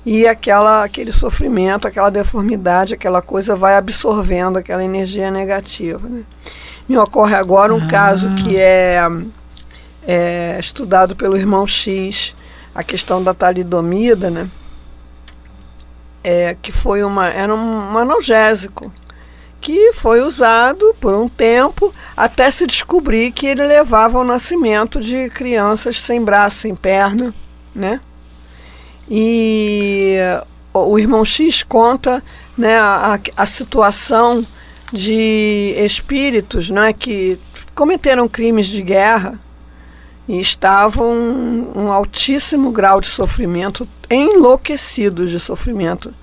e 0.06 0.28
aquela 0.28 0.84
aquele 0.84 1.12
sofrimento, 1.12 1.88
aquela 1.88 2.10
deformidade, 2.10 2.94
aquela 2.94 3.22
coisa 3.22 3.56
vai 3.56 3.76
absorvendo 3.76 4.58
aquela 4.58 4.84
energia 4.84 5.30
negativa. 5.30 6.08
Né? 6.08 6.24
Me 6.88 6.98
ocorre 6.98 7.36
agora 7.36 7.74
um 7.74 7.84
ah. 7.84 7.88
caso 7.88 8.34
que 8.36 8.58
é, 8.58 9.00
é, 10.08 10.58
estudado 10.60 11.16
pelo 11.16 11.38
irmão 11.38 11.66
X, 11.68 12.36
a 12.74 12.84
questão 12.84 13.24
da 13.24 13.34
talidomida, 13.34 14.30
né? 14.30 14.50
É, 16.24 16.56
que 16.62 16.72
foi 16.72 17.04
uma 17.04 17.30
era 17.30 17.54
um 17.54 17.98
analgésico 17.98 18.94
que 19.60 19.94
foi 19.94 20.22
usado 20.22 20.96
por 21.00 21.14
um 21.14 21.28
tempo 21.28 21.94
até 22.18 22.50
se 22.50 22.66
descobrir 22.66 23.32
que 23.32 23.46
ele 23.46 23.66
levava 23.66 24.18
ao 24.18 24.24
nascimento 24.24 25.00
de 25.00 25.30
crianças 25.30 26.02
sem 26.02 26.24
braço, 26.24 26.62
sem 26.62 26.76
perna, 26.76 27.34
né? 27.74 28.02
E 29.10 30.18
o 30.74 30.98
irmão 30.98 31.26
X 31.26 31.64
conta 31.64 32.24
né, 32.58 32.78
a, 32.78 33.20
a 33.36 33.46
situação 33.46 34.46
de 34.92 35.74
espíritos 35.78 36.70
né, 36.70 36.94
que 36.94 37.40
cometeram 37.74 38.28
crimes 38.28 38.68
de 38.68 38.82
guerra 38.82 39.40
e 40.28 40.40
estavam 40.40 41.14
um 41.76 41.92
altíssimo 41.92 42.72
grau 42.72 43.02
de 43.02 43.08
sofrimento, 43.08 43.88
enlouquecidos 44.10 45.32
de 45.32 45.40
sofrimento, 45.40 46.14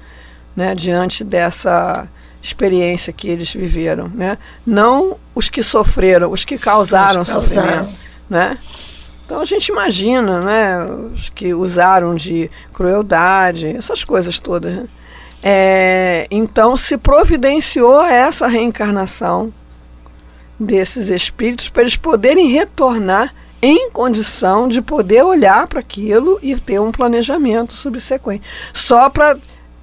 né, 0.54 0.74
diante 0.74 1.24
dessa 1.24 2.08
experiência 2.40 3.12
que 3.12 3.28
eles 3.28 3.52
viveram, 3.52 4.08
né? 4.14 4.38
Não 4.64 5.16
os 5.34 5.50
que 5.50 5.62
sofreram, 5.62 6.30
os 6.30 6.44
que 6.44 6.56
causaram, 6.56 7.22
os 7.22 7.28
que 7.28 7.34
causaram. 7.34 7.64
sofrimento, 7.64 7.98
né? 8.30 8.58
Então 9.28 9.42
a 9.42 9.44
gente 9.44 9.68
imagina, 9.68 10.40
né, 10.40 10.82
os 11.12 11.28
que 11.28 11.52
usaram 11.52 12.14
de 12.14 12.50
crueldade, 12.72 13.66
essas 13.66 14.02
coisas 14.02 14.38
todas. 14.38 14.72
Né? 14.72 14.88
É, 15.42 16.26
então 16.30 16.78
se 16.78 16.96
providenciou 16.96 18.02
essa 18.02 18.46
reencarnação 18.46 19.52
desses 20.58 21.10
espíritos 21.10 21.68
para 21.68 21.82
eles 21.82 21.94
poderem 21.94 22.48
retornar 22.48 23.34
em 23.60 23.90
condição 23.90 24.66
de 24.66 24.80
poder 24.80 25.22
olhar 25.22 25.68
para 25.68 25.80
aquilo 25.80 26.38
e 26.42 26.58
ter 26.58 26.80
um 26.80 26.90
planejamento 26.90 27.74
subsequente. 27.74 28.48
Só 28.72 29.10
para 29.10 29.36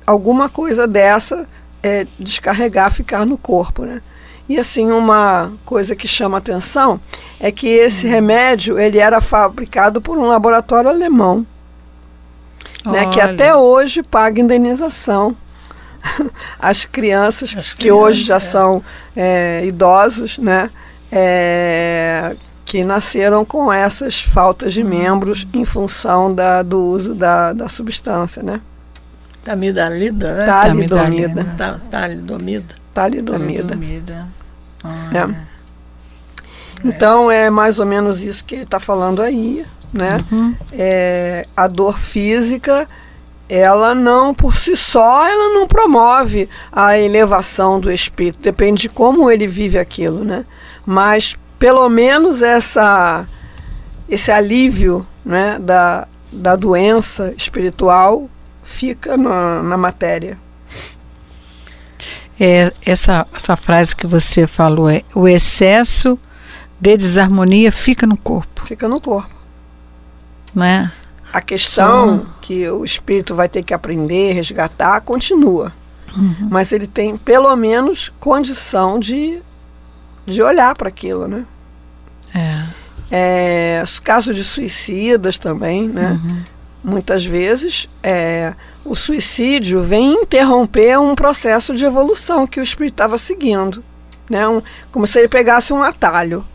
alguma 0.08 0.50
coisa 0.50 0.88
dessa 0.88 1.48
é, 1.84 2.08
descarregar, 2.20 2.92
ficar 2.92 3.28
no 3.28 3.38
corpo, 3.38 3.86
né? 3.86 4.02
E 4.48 4.60
assim, 4.60 4.92
uma 4.92 5.52
coisa 5.66 5.96
que 5.96 6.08
chama 6.08 6.38
atenção 6.38 7.00
é 7.40 7.52
que 7.52 7.68
esse 7.68 8.06
hum. 8.06 8.10
remédio 8.10 8.80
ele 8.80 9.00
era 9.00 9.20
fabricado 9.20 10.00
por 10.00 10.18
um 10.18 10.28
laboratório 10.28 10.90
alemão, 10.90 11.46
né, 12.86 13.08
que 13.08 13.20
até 13.20 13.56
hoje 13.56 14.04
paga 14.04 14.40
indenização 14.40 15.36
às 16.60 16.86
crianças 16.86 17.56
As 17.58 17.74
que 17.74 17.80
crianças, 17.80 18.04
hoje 18.04 18.24
já 18.24 18.36
é. 18.36 18.40
são 18.40 18.84
é, 19.16 19.66
idosos, 19.66 20.38
né, 20.38 20.70
é, 21.12 22.36
que 22.64 22.84
nasceram 22.84 23.44
com 23.44 23.74
essas 23.74 24.22
faltas 24.22 24.74
de 24.74 24.84
membros 24.84 25.44
hum. 25.44 25.62
em 25.62 25.66
função 25.66 26.34
da, 26.34 26.62
do 26.62 26.80
uso 26.84 27.16
da, 27.16 27.52
da 27.54 27.68
substância, 27.68 28.44
né? 28.44 28.62
Tamidalida, 29.44 30.36
né? 30.36 30.46
Talidomida. 30.48 31.44
Talidomida. 31.44 31.46
Talidomida. 31.90 32.76
Talidomida. 32.94 34.28
É. 35.14 35.46
Então 36.84 37.32
é 37.32 37.50
mais 37.50 37.80
ou 37.80 37.86
menos 37.86 38.22
isso 38.22 38.44
que 38.44 38.56
ele 38.56 38.64
está 38.64 38.80
falando 38.80 39.22
aí, 39.22 39.66
né? 39.92 40.24
Uhum. 40.32 40.56
É, 40.72 41.46
a 41.56 41.68
dor 41.68 41.98
física, 41.98 42.88
ela 43.50 43.96
não 43.96 44.34
por 44.34 44.56
si 44.56 44.76
só, 44.76 45.28
ela 45.28 45.54
não 45.54 45.68
promove 45.68 46.50
a 46.72 46.98
elevação 46.98 47.80
do 47.80 47.92
espírito. 47.92 48.42
Depende 48.42 48.84
de 48.84 48.90
como 48.90 49.32
ele 49.32 49.48
vive 49.48 49.80
aquilo, 49.80 50.24
né? 50.24 50.46
Mas 50.86 51.38
pelo 51.58 51.88
menos 51.90 52.42
essa 52.42 53.26
esse 54.08 54.32
alívio, 54.32 55.06
né, 55.26 55.58
da, 55.60 56.08
da 56.32 56.56
doença 56.56 57.34
espiritual 57.36 58.30
fica 58.64 59.18
na, 59.18 59.64
na 59.64 59.78
matéria. 59.78 60.38
É, 62.40 62.72
essa, 62.86 63.26
essa 63.34 63.56
frase 63.56 63.96
que 63.96 64.06
você 64.06 64.46
falou 64.46 64.90
é 64.90 65.04
o 65.14 65.28
excesso 65.28 66.20
de 66.80 66.98
desarmonia 66.98 67.72
fica 67.72 68.06
no 68.06 68.18
corpo. 68.18 68.66
Fica 68.66 68.88
no 68.88 69.00
corpo. 69.00 69.34
Né? 70.54 70.92
A 71.32 71.42
questão 71.42 72.20
Só... 72.20 72.26
que 72.42 72.70
o 72.70 72.84
espírito 72.84 73.36
vai 73.36 73.50
ter 73.50 73.64
que 73.64 73.74
aprender, 73.74 74.34
resgatar, 74.34 75.02
continua. 75.02 75.74
Uhum. 76.16 76.48
Mas 76.50 76.72
ele 76.72 76.88
tem 76.88 77.18
pelo 77.18 77.54
menos 77.56 78.12
condição 78.20 79.00
de, 79.00 79.42
de 80.26 80.42
olhar 80.42 80.76
para 80.76 80.88
aquilo, 80.88 81.28
né? 81.28 81.46
É. 82.34 82.64
é. 83.12 83.82
Os 83.84 84.00
casos 84.00 84.36
de 84.36 84.44
suicidas 84.44 85.38
também, 85.38 85.90
né? 85.90 86.20
Uhum. 86.24 86.44
Muitas 86.84 87.26
vezes 87.26 87.90
é, 88.02 88.54
o 88.86 88.96
suicídio 88.96 89.82
vem 89.82 90.22
interromper 90.22 91.00
um 91.00 91.16
processo 91.16 91.76
de 91.76 91.84
evolução 91.84 92.46
que 92.46 92.60
o 92.60 92.64
espírito 92.64 92.94
estava 92.94 93.18
seguindo, 93.18 93.84
né? 94.30 94.48
Um, 94.48 94.62
como 94.92 95.08
se 95.08 95.18
ele 95.18 95.28
pegasse 95.28 95.74
um 95.74 95.82
atalho. 95.82 96.46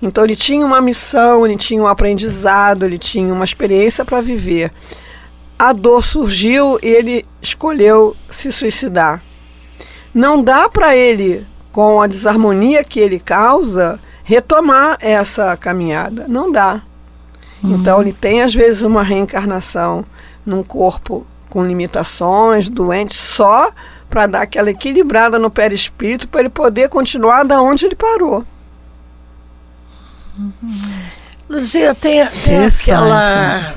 Então 0.00 0.22
ele 0.22 0.36
tinha 0.36 0.64
uma 0.64 0.80
missão, 0.80 1.44
ele 1.44 1.56
tinha 1.56 1.82
um 1.82 1.86
aprendizado, 1.88 2.84
ele 2.84 2.96
tinha 2.96 3.32
uma 3.32 3.44
experiência 3.44 4.04
para 4.04 4.20
viver. 4.20 4.72
A 5.58 5.72
dor 5.72 6.04
surgiu 6.04 6.78
e 6.82 6.86
ele 6.86 7.26
escolheu 7.42 8.14
se 8.30 8.52
suicidar. 8.52 9.22
Não 10.14 10.42
dá 10.42 10.68
para 10.68 10.94
ele, 10.94 11.44
com 11.72 12.00
a 12.00 12.06
desarmonia 12.06 12.84
que 12.84 13.00
ele 13.00 13.18
causa, 13.18 13.98
retomar 14.22 14.96
essa 15.00 15.56
caminhada. 15.56 16.26
Não 16.28 16.52
dá. 16.52 16.82
Uhum. 17.62 17.76
Então 17.76 18.00
ele 18.00 18.12
tem 18.12 18.42
às 18.42 18.54
vezes 18.54 18.82
uma 18.82 19.02
reencarnação 19.02 20.04
num 20.46 20.62
corpo 20.62 21.26
com 21.50 21.64
limitações, 21.64 22.68
doente, 22.68 23.14
só 23.14 23.72
para 24.08 24.26
dar 24.26 24.42
aquela 24.42 24.70
equilibrada 24.70 25.38
no 25.38 25.50
perispírito 25.50 26.28
para 26.28 26.40
ele 26.40 26.48
poder 26.48 26.88
continuar 26.88 27.44
da 27.44 27.60
onde 27.60 27.84
ele 27.84 27.96
parou. 27.96 28.44
Uhum. 30.38 30.78
Luzia, 31.48 31.94
tem, 31.94 32.26
tem 32.44 32.66
aquela 32.66 33.74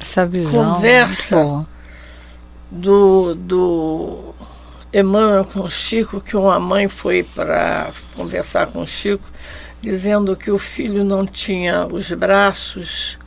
essa 0.00 0.26
visão 0.26 0.74
conversa 0.74 1.66
do, 2.70 3.34
do 3.34 4.34
Emmanuel 4.92 5.44
com 5.44 5.60
o 5.60 5.70
Chico, 5.70 6.20
que 6.20 6.36
uma 6.36 6.58
mãe 6.58 6.88
foi 6.88 7.22
para 7.22 7.90
conversar 8.14 8.66
com 8.66 8.82
o 8.82 8.86
Chico, 8.86 9.24
dizendo 9.80 10.36
que 10.36 10.50
o 10.50 10.58
filho 10.58 11.04
não 11.04 11.26
tinha 11.26 11.86
os 11.86 12.10
braços 12.12 13.18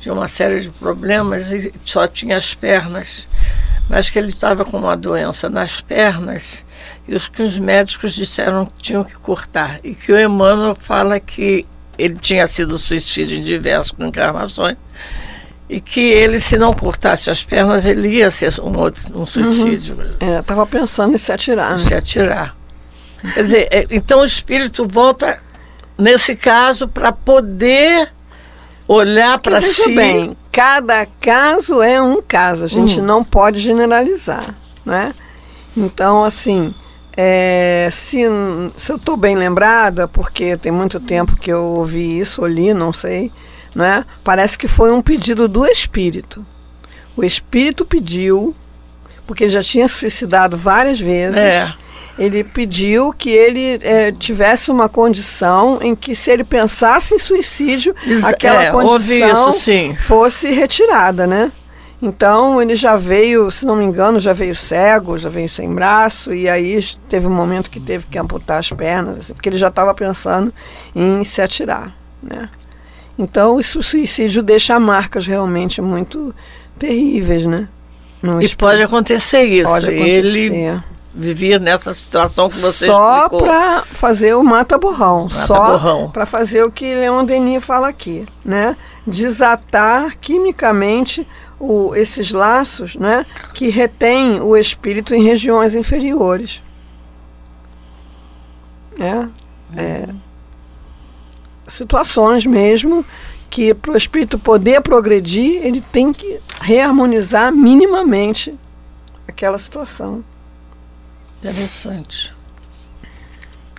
tinha 0.00 0.14
uma 0.14 0.28
série 0.28 0.60
de 0.60 0.70
problemas 0.70 1.52
e 1.52 1.70
só 1.84 2.06
tinha 2.06 2.38
as 2.38 2.54
pernas, 2.54 3.28
mas 3.88 4.08
que 4.08 4.18
ele 4.18 4.30
estava 4.30 4.64
com 4.64 4.78
uma 4.78 4.96
doença 4.96 5.50
nas 5.50 5.82
pernas 5.82 6.64
e 7.06 7.14
os 7.14 7.28
que 7.28 7.42
os 7.42 7.58
médicos 7.58 8.14
disseram 8.14 8.64
que 8.64 8.74
tinham 8.78 9.04
que 9.04 9.14
cortar. 9.16 9.78
E 9.84 9.94
que 9.94 10.10
o 10.10 10.18
Emmanuel 10.18 10.74
fala 10.74 11.20
que 11.20 11.66
ele 11.98 12.14
tinha 12.14 12.46
sido 12.46 12.78
suicídio 12.78 13.38
em 13.38 13.42
diversas 13.42 13.92
encarnações 13.98 14.78
e 15.68 15.80
que 15.80 16.00
ele, 16.00 16.40
se 16.40 16.56
não 16.56 16.72
cortasse 16.72 17.30
as 17.30 17.44
pernas, 17.44 17.84
ele 17.84 18.08
ia 18.08 18.30
ser 18.30 18.58
um, 18.60 18.76
outro, 18.78 19.02
um 19.14 19.26
suicídio. 19.26 19.96
Uhum. 19.96 20.34
É, 20.34 20.40
estava 20.40 20.66
pensando 20.66 21.14
em 21.14 21.18
se 21.18 21.30
atirar. 21.30 21.72
Né? 21.72 21.78
Se 21.78 21.94
atirar. 21.94 22.56
Quer 23.34 23.40
dizer, 23.40 23.68
é, 23.70 23.86
então 23.90 24.20
o 24.20 24.24
espírito 24.24 24.88
volta, 24.88 25.40
nesse 25.98 26.34
caso, 26.34 26.88
para 26.88 27.12
poder 27.12 28.10
olhar 28.92 29.38
para 29.38 29.60
si. 29.60 29.94
bem, 29.94 30.36
cada 30.50 31.06
caso 31.06 31.80
é 31.80 32.02
um 32.02 32.20
caso, 32.20 32.64
a 32.64 32.68
gente 32.68 33.00
hum. 33.00 33.04
não 33.04 33.22
pode 33.22 33.60
generalizar, 33.60 34.54
né? 34.84 35.14
Então, 35.76 36.24
assim, 36.24 36.74
é, 37.16 37.88
se, 37.92 38.24
se 38.76 38.90
eu 38.90 38.96
estou 38.96 39.16
bem 39.16 39.36
lembrada, 39.36 40.08
porque 40.08 40.56
tem 40.56 40.72
muito 40.72 40.98
tempo 40.98 41.36
que 41.36 41.52
eu 41.52 41.62
ouvi 41.62 42.18
isso, 42.18 42.42
ou 42.42 42.48
li, 42.48 42.74
não 42.74 42.92
sei, 42.92 43.30
né? 43.72 44.04
Parece 44.24 44.58
que 44.58 44.66
foi 44.66 44.90
um 44.90 45.00
pedido 45.00 45.46
do 45.46 45.64
espírito. 45.64 46.44
O 47.16 47.22
espírito 47.22 47.84
pediu, 47.84 48.54
porque 49.24 49.48
já 49.48 49.62
tinha 49.62 49.86
suicidado 49.86 50.56
várias 50.56 50.98
vezes. 50.98 51.36
É 51.36 51.72
ele 52.20 52.44
pediu 52.44 53.14
que 53.14 53.30
ele 53.30 53.78
é, 53.80 54.12
tivesse 54.12 54.70
uma 54.70 54.90
condição 54.90 55.78
em 55.80 55.96
que, 55.96 56.14
se 56.14 56.30
ele 56.30 56.44
pensasse 56.44 57.14
em 57.14 57.18
suicídio, 57.18 57.94
aquela 58.24 58.64
é, 58.64 58.70
condição 58.70 59.48
isso, 59.48 59.94
fosse 60.02 60.50
retirada, 60.50 61.26
né? 61.26 61.50
Então 62.02 62.60
ele 62.60 62.76
já 62.76 62.94
veio, 62.94 63.50
se 63.50 63.64
não 63.64 63.74
me 63.74 63.84
engano, 63.84 64.18
já 64.18 64.34
veio 64.34 64.54
cego, 64.54 65.16
já 65.16 65.30
veio 65.30 65.48
sem 65.48 65.72
braço, 65.74 66.34
e 66.34 66.46
aí 66.46 66.78
teve 67.08 67.26
um 67.26 67.32
momento 67.32 67.70
que 67.70 67.80
teve 67.80 68.04
que 68.06 68.18
amputar 68.18 68.58
as 68.58 68.68
pernas, 68.68 69.16
assim, 69.16 69.32
porque 69.32 69.48
ele 69.48 69.56
já 69.56 69.68
estava 69.68 69.94
pensando 69.94 70.52
em 70.94 71.24
se 71.24 71.40
atirar. 71.40 71.94
Né? 72.22 72.50
Então 73.18 73.56
o 73.56 73.62
suicídio 73.62 74.42
deixa 74.42 74.78
marcas 74.78 75.24
realmente 75.24 75.80
muito 75.80 76.34
terríveis, 76.78 77.46
né? 77.46 77.66
E 78.42 78.54
pode 78.54 78.82
acontecer 78.82 79.44
isso. 79.44 79.64
Pode 79.64 79.88
acontecer. 79.88 80.10
Ele 80.10 80.82
vivia 81.14 81.58
nessa 81.58 81.92
situação 81.92 82.48
que 82.48 82.58
você 82.58 82.86
só 82.86 83.24
explicou. 83.24 83.40
Só 83.40 83.44
para 83.46 83.82
fazer 83.84 84.34
o 84.34 84.42
mata-borrão. 84.42 85.24
Mata 85.24 85.46
só 85.46 86.08
para 86.08 86.26
fazer 86.26 86.64
o 86.64 86.70
que 86.70 86.94
Leon 86.94 87.24
Denis 87.24 87.64
fala 87.64 87.88
aqui, 87.88 88.26
né? 88.44 88.76
Desatar 89.06 90.16
quimicamente 90.20 91.26
o, 91.60 91.94
esses 91.94 92.32
laços 92.32 92.96
né, 92.96 93.26
que 93.52 93.68
retêm 93.68 94.40
o 94.40 94.56
espírito 94.56 95.14
em 95.14 95.22
regiões 95.22 95.74
inferiores. 95.74 96.62
Né? 98.98 99.28
É, 99.76 100.08
situações 101.66 102.46
mesmo 102.46 103.04
que 103.50 103.74
para 103.74 103.92
o 103.92 103.96
espírito 103.96 104.38
poder 104.38 104.80
progredir, 104.80 105.64
ele 105.64 105.80
tem 105.80 106.12
que 106.12 106.40
reharmonizar 106.60 107.52
minimamente 107.52 108.58
aquela 109.28 109.58
situação. 109.58 110.24
Interessante. 111.40 112.34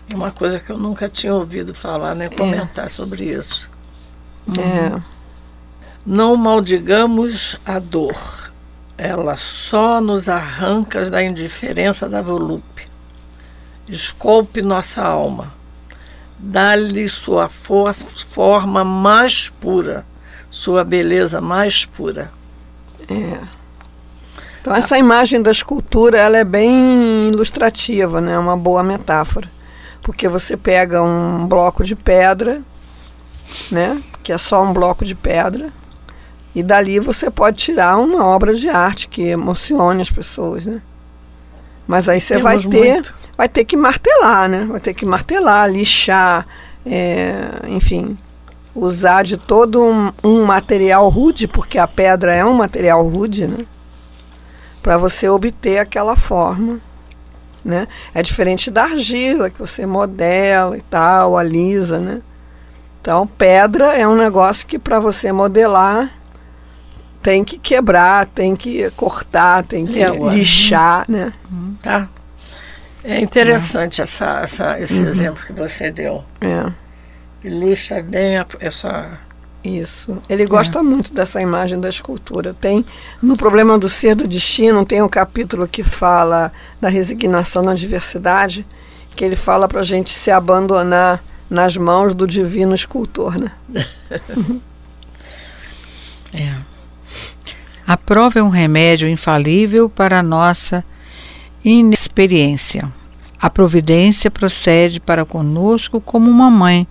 É 0.10 0.16
uma 0.16 0.32
coisa 0.32 0.60
que 0.60 0.72
eu 0.72 0.78
nunca 0.78 1.08
tinha 1.08 1.34
ouvido 1.34 1.76
falar, 1.76 2.16
nem 2.16 2.28
né, 2.28 2.36
comentar 2.36 2.88
é. 2.88 2.90
sobre 2.90 3.26
isso. 3.26 3.70
É. 4.50 5.00
Não 6.04 6.36
maldigamos 6.36 7.56
a 7.64 7.78
dor, 7.78 8.52
ela 8.98 9.38
só 9.38 10.02
nos 10.02 10.28
arranca 10.28 11.08
da 11.10 11.24
indiferença 11.24 12.10
da 12.10 12.22
volúpia. 12.22 12.88
Escolpe 13.88 14.64
nossa 14.64 15.04
alma, 15.04 15.54
dá-lhe 16.40 17.08
sua 17.08 17.48
for 17.48 17.94
forma 17.94 18.84
mais 18.84 19.50
pura, 19.50 20.04
sua 20.50 20.84
beleza 20.84 21.40
mais 21.40 21.86
pura. 21.86 22.32
É. 23.08 23.61
Então 24.62 24.76
essa 24.76 24.98
imagem 24.98 25.42
da 25.42 25.52
escultura 25.52 26.18
ela 26.20 26.38
é 26.38 26.44
bem 26.44 27.30
ilustrativa, 27.30 28.22
né? 28.22 28.38
Uma 28.38 28.56
boa 28.56 28.84
metáfora, 28.84 29.50
porque 30.04 30.30
você 30.30 30.56
pega 30.56 31.02
um 31.02 31.48
bloco 31.48 31.84
de 31.84 31.96
pedra, 31.96 32.62
né? 33.72 34.02
Que 34.22 34.32
é 34.32 34.38
só 34.38 34.64
um 34.64 34.72
bloco 34.72 35.04
de 35.04 35.16
pedra 35.16 35.74
e 36.54 36.62
dali 36.62 37.00
você 37.00 37.30
pode 37.30 37.58
tirar 37.58 37.98
uma 37.98 38.26
obra 38.26 38.54
de 38.54 38.70
arte 38.70 39.08
que 39.08 39.24
emocione 39.24 40.02
as 40.02 40.12
pessoas, 40.12 40.66
né? 40.66 40.82
Mas 41.88 42.08
aí 42.08 42.22
você 42.22 42.38
vai 42.38 42.58
ter, 42.58 42.94
muito. 42.94 43.16
vai 43.38 43.50
ter 43.50 43.66
que 43.66 43.76
martelar, 43.76 44.48
né? 44.48 44.66
Vai 44.66 44.80
ter 44.80 44.94
que 44.94 45.06
martelar, 45.06 45.70
lixar, 45.70 46.46
é, 46.86 47.50
enfim, 47.68 48.18
usar 48.76 49.24
de 49.24 49.38
todo 49.38 49.84
um, 49.84 50.12
um, 50.24 50.46
material 50.46 51.10
rude, 51.10 51.48
porque 51.48 51.78
a 51.78 51.88
pedra 51.88 52.34
é 52.34 52.46
um 52.46 52.54
material 52.54 53.06
rude, 53.08 53.48
né? 53.48 53.66
Para 54.82 54.98
você 54.98 55.30
obter 55.30 55.78
aquela 55.78 56.16
forma, 56.16 56.80
né? 57.64 57.88
É 58.14 58.24
diferente 58.24 58.72
da 58.72 58.84
argila 58.84 59.50
que 59.50 59.60
você 59.60 59.86
modela 59.86 60.78
e 60.78 60.82
tal, 60.82 61.38
alisa, 61.38 62.00
né? 62.00 62.22
Então, 63.00 63.26
pedra 63.26 63.98
é 63.98 64.08
um 64.08 64.16
negócio 64.16 64.66
que 64.66 64.78
para 64.78 65.00
você 65.00 65.32
modelar 65.32 66.12
tem 67.22 67.44
que 67.44 67.58
quebrar, 67.58 68.26
tem 68.26 68.56
que 68.56 68.90
cortar, 68.92 69.66
tem 69.66 69.86
que 69.86 70.00
lixar, 70.32 71.06
né? 71.08 71.34
Uhum. 71.52 71.76
Tá. 71.82 72.10
É 73.04 73.20
interessante 73.20 74.02
é. 74.02 74.04
Essa, 74.04 74.42
essa, 74.42 74.80
esse 74.80 75.00
uhum. 75.00 75.08
exemplo 75.08 75.44
que 75.46 75.54
você 75.54 75.92
deu. 75.92 76.24
É. 76.40 76.72
Ilustra 77.44 78.02
bem 78.02 78.38
a, 78.38 78.46
essa. 78.60 79.20
Isso. 79.64 80.20
Ele 80.28 80.46
gosta 80.46 80.80
é. 80.80 80.82
muito 80.82 81.14
dessa 81.14 81.40
imagem 81.42 81.80
da 81.80 81.88
escultura. 81.88 82.54
Tem 82.60 82.84
no 83.22 83.38
problema 83.38 83.78
do 83.78 83.88
ser 83.88 84.16
do 84.16 84.28
destino 84.28 84.86
tem 84.86 85.02
um 85.02 85.10
capítulo 85.10 85.68
que 85.68 85.84
fala 85.84 86.52
da 86.80 86.90
resignação 86.90 87.62
na 87.62 87.76
diversidade, 87.76 88.66
que 89.16 89.24
ele 89.24 89.36
fala 89.36 89.68
para 89.68 89.82
a 89.82 89.84
gente 89.84 90.10
se 90.10 90.32
abandonar 90.32 91.24
nas 91.50 91.78
mãos 91.78 92.16
do 92.16 92.26
divino 92.26 92.74
escultor, 92.74 93.38
né? 93.38 93.52
é. 96.34 96.56
A 97.86 97.98
prova 97.98 98.40
é 98.40 98.44
um 98.44 98.50
remédio 98.50 99.08
infalível 99.10 99.90
para 99.90 100.20
a 100.20 100.24
nossa 100.24 100.84
inexperiência. 101.64 102.92
A 103.40 103.50
providência 103.50 104.32
procede 104.32 105.00
para 105.00 105.26
conosco 105.26 106.00
como 106.00 106.30
uma 106.30 106.50
mãe 106.50 106.88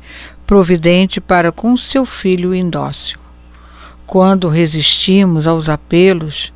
providente 0.51 1.21
para 1.21 1.53
com 1.53 1.77
seu 1.77 2.05
filho 2.05 2.53
indócil. 2.53 3.21
Quando 4.05 4.49
resistimos 4.49 5.47
aos 5.47 5.69
apelos, 5.69 6.53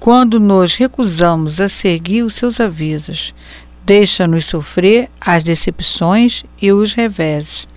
quando 0.00 0.40
nos 0.40 0.74
recusamos 0.74 1.60
a 1.60 1.68
seguir 1.68 2.24
os 2.24 2.34
seus 2.34 2.58
avisos, 2.58 3.32
deixa-nos 3.84 4.46
sofrer 4.46 5.08
as 5.20 5.44
decepções 5.44 6.44
e 6.60 6.72
os 6.72 6.92
reveses, 6.92 7.68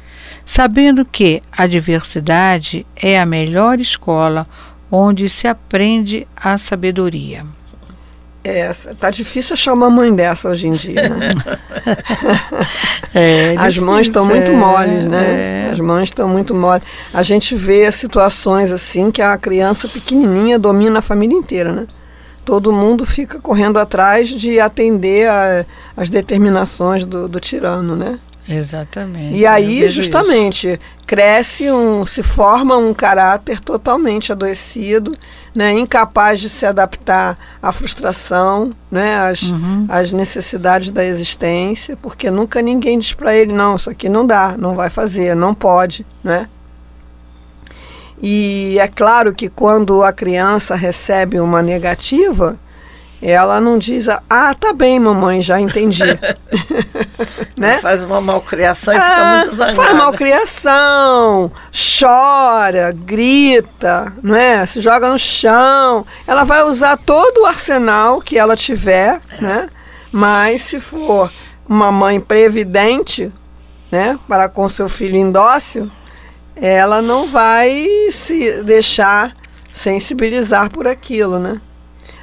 sabendo 0.43 1.05
que 1.05 1.43
a 1.55 1.67
diversidade 1.67 2.83
é 2.95 3.19
a 3.21 3.25
melhor 3.27 3.79
escola 3.79 4.47
onde 4.89 5.29
se 5.29 5.47
aprende 5.47 6.27
a 6.35 6.57
sabedoria. 6.57 7.45
É, 8.43 8.71
tá 8.97 9.09
difícil 9.09 9.53
achar 9.53 9.73
uma 9.73 9.89
mãe 9.89 10.13
dessa 10.13 10.49
hoje 10.49 10.67
em 10.67 10.71
dia, 10.71 11.09
né? 11.09 11.29
é, 13.13 13.55
As 13.57 13.77
mães 13.77 14.07
estão 14.07 14.25
muito 14.25 14.53
moles, 14.53 15.05
né? 15.07 15.67
É. 15.67 15.69
As 15.71 15.79
mães 15.79 16.03
estão 16.05 16.29
muito 16.29 16.55
moles. 16.55 16.83
A 17.13 17.21
gente 17.21 17.53
vê 17.55 17.91
situações 17.91 18.71
assim 18.71 19.11
que 19.11 19.21
a 19.21 19.37
criança 19.37 19.89
pequenininha 19.89 20.57
domina 20.57 20.99
a 20.99 21.01
família 21.01 21.37
inteira, 21.37 21.73
né? 21.73 21.87
Todo 22.45 22.71
mundo 22.71 23.05
fica 23.05 23.39
correndo 23.39 23.77
atrás 23.77 24.29
de 24.29 24.59
atender 24.59 25.29
a, 25.29 25.65
as 25.95 26.09
determinações 26.09 27.03
do, 27.05 27.27
do 27.27 27.39
tirano, 27.39 27.95
né? 27.95 28.19
Exatamente. 28.47 29.35
E 29.35 29.45
aí, 29.45 29.87
justamente, 29.89 30.69
isso. 30.69 30.79
cresce 31.05 31.71
um, 31.71 32.05
se 32.05 32.23
forma 32.23 32.75
um 32.77 32.93
caráter 32.93 33.59
totalmente 33.59 34.31
adoecido, 34.31 35.15
né, 35.53 35.71
incapaz 35.71 36.39
de 36.39 36.49
se 36.49 36.65
adaptar 36.65 37.37
à 37.61 37.71
frustração, 37.71 38.71
né, 38.89 39.17
às, 39.17 39.43
uhum. 39.43 39.85
às 39.87 40.11
necessidades 40.11 40.89
da 40.89 41.05
existência, 41.05 41.97
porque 41.97 42.31
nunca 42.31 42.61
ninguém 42.61 42.97
diz 42.97 43.13
para 43.13 43.35
ele, 43.35 43.53
não, 43.53 43.75
isso 43.75 43.89
aqui 43.89 44.09
não 44.09 44.25
dá, 44.25 44.55
não 44.57 44.75
vai 44.75 44.89
fazer, 44.89 45.35
não 45.35 45.53
pode, 45.53 46.05
né? 46.23 46.47
E 48.21 48.77
é 48.79 48.87
claro 48.87 49.33
que 49.33 49.47
quando 49.47 50.03
a 50.03 50.11
criança 50.11 50.75
recebe 50.75 51.39
uma 51.39 51.61
negativa, 51.61 52.57
ela 53.21 53.59
não 53.59 53.77
diz, 53.77 54.07
ah, 54.07 54.55
tá 54.55 54.73
bem, 54.73 54.99
mamãe, 54.99 55.41
já 55.41 55.59
entendi. 55.59 56.03
né? 57.55 57.79
Faz 57.79 58.03
uma 58.03 58.21
malcriação 58.21 58.93
e 58.93 58.97
ah, 58.97 59.01
fica 59.01 59.25
muito 59.25 59.55
zangada. 59.55 59.75
Faz 59.75 59.97
malcriação, 59.97 61.51
chora, 61.99 62.91
grita, 62.91 64.13
não 64.21 64.35
é? 64.35 64.65
se 64.65 64.81
joga 64.81 65.09
no 65.09 65.19
chão. 65.19 66.05
Ela 66.25 66.43
vai 66.43 66.63
usar 66.63 66.97
todo 66.97 67.41
o 67.41 67.45
arsenal 67.45 68.21
que 68.21 68.37
ela 68.37 68.55
tiver, 68.55 69.19
é. 69.31 69.41
né? 69.41 69.69
mas 70.11 70.61
se 70.61 70.79
for 70.79 71.31
uma 71.67 71.91
mãe 71.91 72.19
previdente, 72.19 73.31
né, 73.91 74.17
para 74.27 74.49
com 74.49 74.67
seu 74.67 74.89
filho 74.89 75.17
indócil, 75.17 75.89
ela 76.55 77.01
não 77.01 77.27
vai 77.27 77.87
se 78.11 78.63
deixar 78.63 79.35
sensibilizar 79.71 80.69
por 80.69 80.87
aquilo, 80.87 81.39
né? 81.39 81.61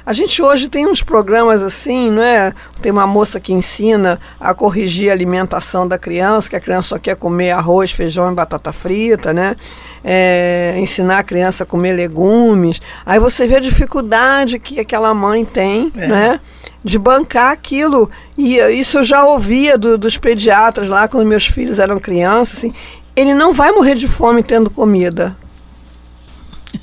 A 0.07 0.13
gente 0.13 0.41
hoje 0.41 0.69
tem 0.69 0.87
uns 0.87 1.03
programas 1.03 1.61
assim, 1.61 2.09
não 2.09 2.23
é? 2.23 2.53
Tem 2.81 2.93
uma 2.93 3.05
moça 3.05 3.41
que 3.41 3.51
ensina 3.51 4.17
a 4.39 4.53
corrigir 4.53 5.09
a 5.09 5.11
alimentação 5.11 5.85
da 5.85 5.97
criança, 5.97 6.49
que 6.49 6.55
a 6.55 6.61
criança 6.61 6.87
só 6.87 6.97
quer 6.97 7.17
comer 7.17 7.51
arroz, 7.51 7.91
feijão 7.91 8.31
e 8.31 8.33
batata 8.33 8.71
frita, 8.71 9.33
né? 9.33 9.57
É, 10.01 10.75
ensinar 10.77 11.17
a 11.17 11.23
criança 11.23 11.65
a 11.65 11.67
comer 11.67 11.91
legumes. 11.91 12.81
Aí 13.05 13.19
você 13.19 13.45
vê 13.45 13.57
a 13.57 13.59
dificuldade 13.59 14.59
que 14.59 14.79
aquela 14.79 15.13
mãe 15.13 15.43
tem, 15.43 15.91
é. 15.97 16.07
né? 16.07 16.39
de 16.81 16.97
bancar 16.97 17.51
aquilo. 17.51 18.09
E 18.37 18.59
isso 18.79 18.99
eu 18.99 19.03
já 19.03 19.25
ouvia 19.25 19.77
do, 19.77 19.97
dos 19.97 20.17
pediatras 20.17 20.87
lá 20.87 21.09
quando 21.09 21.27
meus 21.27 21.45
filhos 21.45 21.79
eram 21.79 21.99
crianças. 21.99 22.59
Assim, 22.59 22.73
ele 23.13 23.33
não 23.33 23.51
vai 23.51 23.73
morrer 23.73 23.95
de 23.95 24.07
fome 24.07 24.41
tendo 24.41 24.69
comida. 24.69 25.35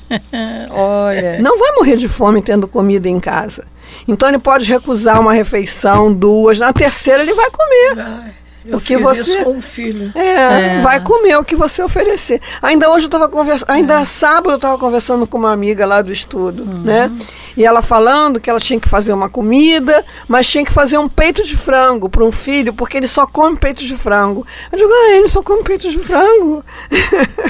Olha. 0.71 1.39
Não 1.39 1.57
vai 1.57 1.71
morrer 1.73 1.97
de 1.97 2.07
fome 2.07 2.41
tendo 2.41 2.67
comida 2.67 3.07
em 3.07 3.19
casa. 3.19 3.65
Então 4.07 4.29
ele 4.29 4.39
pode 4.39 4.65
recusar 4.65 5.19
uma 5.19 5.33
refeição, 5.33 6.11
duas, 6.13 6.59
na 6.59 6.73
terceira 6.73 7.21
ele 7.23 7.33
vai 7.33 7.49
comer. 7.51 8.33
Eu 8.67 8.77
o 8.77 8.81
que 8.81 8.97
você 8.97 9.43
com 9.43 9.57
o 9.57 9.61
filho. 9.61 10.11
é, 10.15 10.77
É. 10.77 10.81
vai 10.81 10.99
comer 10.99 11.37
o 11.37 11.43
que 11.43 11.55
você 11.55 11.83
oferecer. 11.83 12.41
Ainda 12.63 12.89
hoje 12.89 13.05
eu 13.05 13.07
estava 13.09 13.29
conversando, 13.29 13.69
ainda 13.69 14.03
sábado 14.05 14.51
eu 14.53 14.55
estava 14.55 14.75
conversando 14.79 15.27
com 15.27 15.37
uma 15.37 15.51
amiga 15.51 15.85
lá 15.85 16.01
do 16.01 16.11
estudo, 16.11 16.65
né? 16.65 17.11
E 17.55 17.63
ela 17.63 17.83
falando 17.83 18.39
que 18.39 18.49
ela 18.49 18.59
tinha 18.59 18.79
que 18.79 18.89
fazer 18.89 19.13
uma 19.13 19.29
comida, 19.29 20.03
mas 20.27 20.49
tinha 20.49 20.65
que 20.65 20.73
fazer 20.73 20.97
um 20.97 21.07
peito 21.07 21.43
de 21.43 21.55
frango 21.55 22.09
para 22.09 22.23
um 22.23 22.31
filho, 22.31 22.73
porque 22.73 22.97
ele 22.97 23.07
só 23.07 23.27
come 23.27 23.55
peito 23.55 23.83
de 23.83 23.95
frango. 23.95 24.45
Eu 24.71 24.77
digo, 24.79 24.89
ah, 24.91 25.11
ele 25.11 25.29
só 25.29 25.43
come 25.43 25.63
peito 25.63 25.87
de 25.89 25.99
frango. 25.99 26.65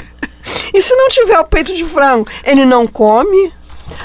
e 0.72 0.80
se 0.80 0.94
não 0.94 1.08
tiver 1.08 1.38
o 1.38 1.44
peito 1.44 1.74
de 1.74 1.84
frango, 1.84 2.28
ele 2.44 2.64
não 2.64 2.86
come? 2.86 3.52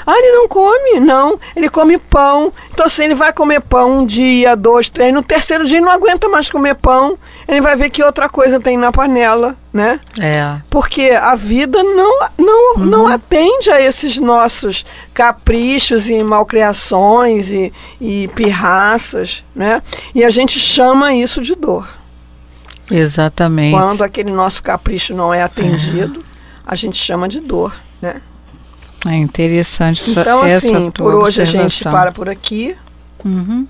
Ah, 0.06 0.16
ele 0.16 0.32
não 0.32 0.48
come, 0.48 1.00
não. 1.00 1.38
Ele 1.56 1.68
come 1.68 1.98
pão. 1.98 2.52
Então, 2.70 2.86
assim, 2.86 3.04
ele 3.04 3.14
vai 3.14 3.32
comer 3.32 3.60
pão 3.60 3.98
um 3.98 4.06
dia, 4.06 4.56
dois, 4.56 4.88
três. 4.88 5.12
No 5.12 5.22
terceiro 5.22 5.64
dia, 5.64 5.78
ele 5.78 5.84
não 5.84 5.92
aguenta 5.92 6.28
mais 6.28 6.50
comer 6.50 6.74
pão. 6.76 7.18
Ele 7.48 7.60
vai 7.60 7.76
ver 7.76 7.90
que 7.90 8.02
outra 8.02 8.28
coisa 8.28 8.60
tem 8.60 8.76
na 8.76 8.92
panela, 8.92 9.56
né? 9.72 10.00
É. 10.20 10.56
Porque 10.70 11.10
a 11.10 11.34
vida 11.34 11.82
não, 11.82 12.28
não, 12.38 12.74
não 12.76 13.06
atende 13.06 13.70
a 13.70 13.80
esses 13.80 14.18
nossos 14.18 14.84
caprichos 15.12 16.08
e 16.08 16.22
malcriações 16.22 17.50
e, 17.50 17.72
e 18.00 18.28
pirraças, 18.28 19.44
né? 19.54 19.82
E 20.14 20.24
a 20.24 20.30
gente 20.30 20.60
chama 20.60 21.14
isso 21.14 21.40
de 21.40 21.54
dor. 21.54 21.88
Exatamente. 22.90 23.72
Quando 23.72 24.02
aquele 24.02 24.30
nosso 24.30 24.62
capricho 24.62 25.14
não 25.14 25.32
é 25.32 25.42
atendido, 25.42 26.22
a 26.66 26.74
gente 26.74 26.96
chama 26.96 27.28
de 27.28 27.40
dor, 27.40 27.74
né? 28.00 28.20
É 29.08 29.16
interessante 29.16 30.02
essa, 30.10 30.20
Então, 30.20 30.44
essa 30.44 30.66
assim, 30.66 30.90
por 30.90 31.14
hoje 31.14 31.42
a 31.42 31.44
gente 31.44 31.82
para 31.84 32.12
por 32.12 32.28
aqui. 32.28 32.76
Uhum. 33.24 33.66